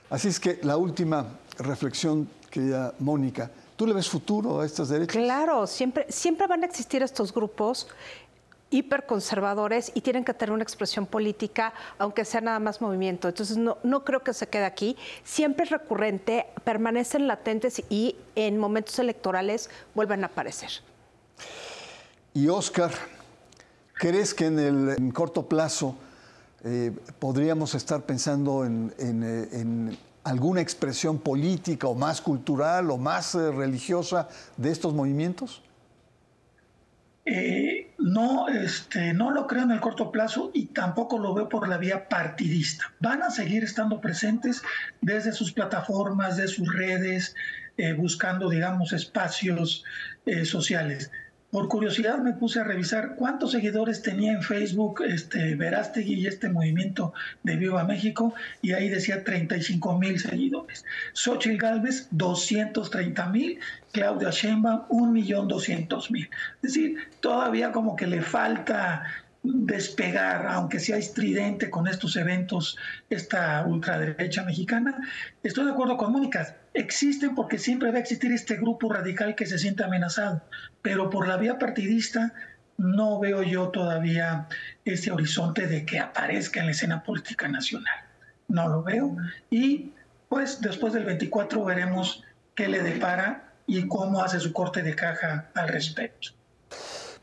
Así 0.07 0.27
es 0.27 0.39
que 0.39 0.59
la 0.61 0.77
última 0.77 1.25
reflexión, 1.57 2.29
querida 2.51 2.93
Mónica, 2.99 3.49
¿tú 3.75 3.87
le 3.87 3.93
ves 3.93 4.07
futuro 4.07 4.61
a 4.61 4.67
estas 4.67 4.89
derechas? 4.89 5.15
Claro, 5.15 5.65
siempre, 5.65 6.05
siempre 6.09 6.45
van 6.45 6.61
a 6.61 6.67
existir 6.67 7.01
estos 7.01 7.33
grupos 7.33 7.87
hiperconservadores 8.69 9.91
y 9.93 10.01
tienen 10.01 10.25
que 10.25 10.33
tener 10.33 10.53
una 10.53 10.63
expresión 10.63 11.05
política, 11.05 11.73
aunque 11.97 12.25
sea 12.25 12.41
nada 12.41 12.59
más 12.59 12.81
movimiento. 12.81 13.27
Entonces, 13.27 13.57
no, 13.57 13.77
no 13.83 14.03
creo 14.03 14.23
que 14.23 14.33
se 14.33 14.47
quede 14.47 14.65
aquí. 14.65 14.97
Siempre 15.23 15.65
es 15.65 15.69
recurrente, 15.69 16.47
permanecen 16.63 17.27
latentes 17.27 17.81
y 17.89 18.15
en 18.35 18.57
momentos 18.57 18.99
electorales 18.99 19.69
vuelven 19.95 20.23
a 20.23 20.27
aparecer. 20.27 20.69
Y 22.33 22.47
Oscar, 22.49 22.91
¿crees 23.93 24.33
que 24.33 24.45
en 24.45 24.59
el 24.59 25.13
corto 25.13 25.47
plazo 25.47 25.95
eh, 26.63 26.91
podríamos 27.19 27.75
estar 27.75 28.01
pensando 28.01 28.65
en, 28.65 28.93
eh, 28.97 29.49
en, 29.53 29.97
alguna 30.23 30.59
expresión 30.59 31.19
política 31.19 31.87
o 31.87 31.95
más 31.95 32.19
cultural 32.19 32.91
o 32.91 32.97
más 32.97 33.33
eh, 33.35 33.51
religiosa 33.51 34.27
de 34.57 34.71
estos 34.71 34.93
movimientos? 34.93 35.61
Eh, 37.25 37.86
no, 38.07 38.47
este, 38.47 39.13
no 39.13 39.31
lo 39.31 39.47
creo 39.47 39.63
en 39.63 39.71
el 39.71 39.79
corto 39.79 40.11
plazo 40.11 40.51
y 40.53 40.67
tampoco 40.67 41.19
lo 41.19 41.33
veo 41.33 41.49
por 41.49 41.67
la 41.67 41.77
vía 41.77 42.07
partidista. 42.07 42.93
Van 42.99 43.21
a 43.21 43.29
seguir 43.29 43.63
estando 43.63 44.01
presentes 44.01 44.61
desde 45.01 45.33
sus 45.33 45.51
plataformas, 45.51 46.37
de 46.37 46.47
sus 46.47 46.73
redes, 46.73 47.35
eh, 47.77 47.93
buscando, 47.93 48.49
digamos, 48.49 48.93
espacios 48.93 49.83
eh, 50.25 50.45
sociales. 50.45 51.11
Por 51.49 51.69
curiosidad 51.69 52.17
me 52.17 52.33
puse 52.33 52.59
a 52.59 52.65
revisar 52.65 53.15
cuántos 53.15 53.51
seguidores 53.51 54.01
tenía 54.01 54.33
en 54.33 54.43
Facebook 54.43 55.01
este 55.07 55.55
Verástegui 55.55 56.15
y 56.15 56.27
este 56.27 56.49
movimiento 56.49 57.13
de 57.43 57.55
Viva 57.55 57.85
México 57.85 58.33
y 58.61 58.73
ahí 58.73 58.89
decía 58.89 59.23
35 59.23 59.97
mil 59.97 60.19
seguidores. 60.19 60.83
Xochitl 61.13 61.57
Galvez 61.57 62.09
230 62.11 63.29
mil, 63.29 63.59
Claudia 63.93 64.29
Sheinbaum 64.29 64.89
1.200.000. 64.89 66.25
Es 66.27 66.61
decir, 66.61 66.97
todavía 67.21 67.71
como 67.71 67.95
que 67.95 68.07
le 68.07 68.21
falta 68.21 69.05
despegar, 69.53 70.47
aunque 70.47 70.79
sea 70.79 70.97
estridente 70.97 71.69
con 71.69 71.87
estos 71.87 72.15
eventos, 72.15 72.77
esta 73.09 73.65
ultraderecha 73.65 74.43
mexicana. 74.43 74.97
Estoy 75.43 75.65
de 75.65 75.71
acuerdo 75.71 75.97
con 75.97 76.11
Mónica, 76.11 76.57
existen 76.73 77.35
porque 77.35 77.57
siempre 77.57 77.91
va 77.91 77.97
a 77.97 78.01
existir 78.01 78.31
este 78.31 78.55
grupo 78.55 78.91
radical 78.91 79.35
que 79.35 79.45
se 79.45 79.59
siente 79.59 79.83
amenazado, 79.83 80.41
pero 80.81 81.09
por 81.09 81.27
la 81.27 81.37
vía 81.37 81.57
partidista 81.57 82.33
no 82.77 83.19
veo 83.19 83.41
yo 83.43 83.69
todavía 83.69 84.47
ese 84.85 85.11
horizonte 85.11 85.67
de 85.67 85.85
que 85.85 85.99
aparezca 85.99 86.59
en 86.59 86.67
la 86.67 86.71
escena 86.73 87.03
política 87.03 87.47
nacional. 87.47 87.99
No 88.47 88.69
lo 88.69 88.83
veo. 88.83 89.17
Y 89.49 89.91
pues 90.29 90.61
después 90.61 90.93
del 90.93 91.05
24 91.05 91.63
veremos 91.65 92.23
qué 92.53 92.67
le 92.67 92.81
depara 92.81 93.53
y 93.65 93.87
cómo 93.87 94.23
hace 94.23 94.39
su 94.39 94.53
corte 94.53 94.83
de 94.83 94.95
caja 94.95 95.49
al 95.55 95.67
respecto. 95.67 96.36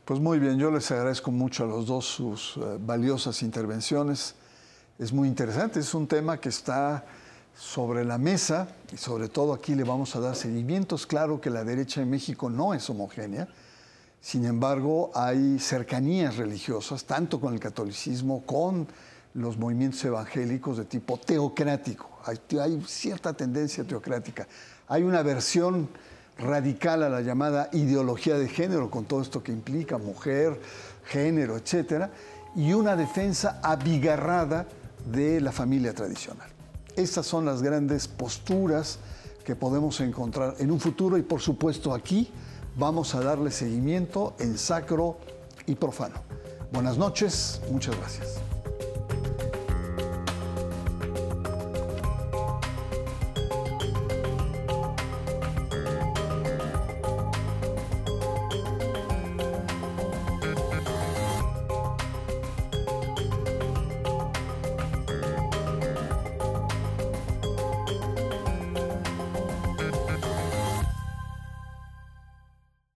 Pues 0.05 0.19
muy 0.19 0.37
bien, 0.37 0.59
yo 0.59 0.69
les 0.69 0.91
agradezco 0.91 1.31
mucho 1.31 1.63
a 1.63 1.67
los 1.67 1.87
dos 1.87 2.05
sus 2.05 2.57
eh, 2.57 2.77
valiosas 2.79 3.41
intervenciones. 3.41 4.35
Es 4.99 5.11
muy 5.11 5.27
interesante, 5.27 5.79
es 5.79 5.95
un 5.95 6.05
tema 6.05 6.39
que 6.39 6.49
está 6.49 7.03
sobre 7.57 8.05
la 8.05 8.19
mesa 8.19 8.67
y 8.93 8.97
sobre 8.97 9.29
todo 9.29 9.51
aquí 9.51 9.73
le 9.73 9.83
vamos 9.83 10.15
a 10.15 10.19
dar 10.19 10.35
seguimientos. 10.35 11.07
Claro 11.07 11.41
que 11.41 11.49
la 11.49 11.63
derecha 11.63 12.03
en 12.03 12.11
México 12.11 12.51
no 12.51 12.75
es 12.75 12.87
homogénea, 12.87 13.47
sin 14.21 14.45
embargo 14.45 15.09
hay 15.15 15.57
cercanías 15.57 16.37
religiosas, 16.37 17.05
tanto 17.05 17.41
con 17.41 17.55
el 17.55 17.59
catolicismo, 17.59 18.45
con 18.45 18.87
los 19.33 19.57
movimientos 19.57 20.05
evangélicos 20.05 20.77
de 20.77 20.85
tipo 20.85 21.17
teocrático. 21.17 22.11
Hay, 22.25 22.39
hay 22.59 22.79
cierta 22.85 23.33
tendencia 23.33 23.83
teocrática. 23.83 24.47
Hay 24.87 25.01
una 25.01 25.23
versión 25.23 25.89
radical 26.37 27.03
a 27.03 27.09
la 27.09 27.21
llamada 27.21 27.69
ideología 27.71 28.37
de 28.37 28.47
género, 28.47 28.89
con 28.89 29.05
todo 29.05 29.21
esto 29.21 29.43
que 29.43 29.51
implica 29.51 29.97
mujer, 29.97 30.59
género, 31.05 31.57
etcétera, 31.57 32.11
y 32.55 32.73
una 32.73 32.95
defensa 32.95 33.59
abigarrada 33.63 34.67
de 35.05 35.41
la 35.41 35.51
familia 35.51 35.93
tradicional. 35.93 36.49
Estas 36.95 37.25
son 37.25 37.45
las 37.45 37.61
grandes 37.61 38.07
posturas 38.07 38.99
que 39.43 39.55
podemos 39.55 39.99
encontrar 40.01 40.55
en 40.59 40.71
un 40.71 40.79
futuro 40.79 41.17
y 41.17 41.21
por 41.21 41.41
supuesto 41.41 41.93
aquí 41.93 42.31
vamos 42.77 43.13
a 43.15 43.21
darle 43.21 43.51
seguimiento 43.51 44.35
en 44.39 44.57
sacro 44.57 45.17
y 45.65 45.75
profano. 45.75 46.15
Buenas 46.71 46.97
noches, 46.97 47.61
muchas 47.71 47.95
gracias. 47.97 48.54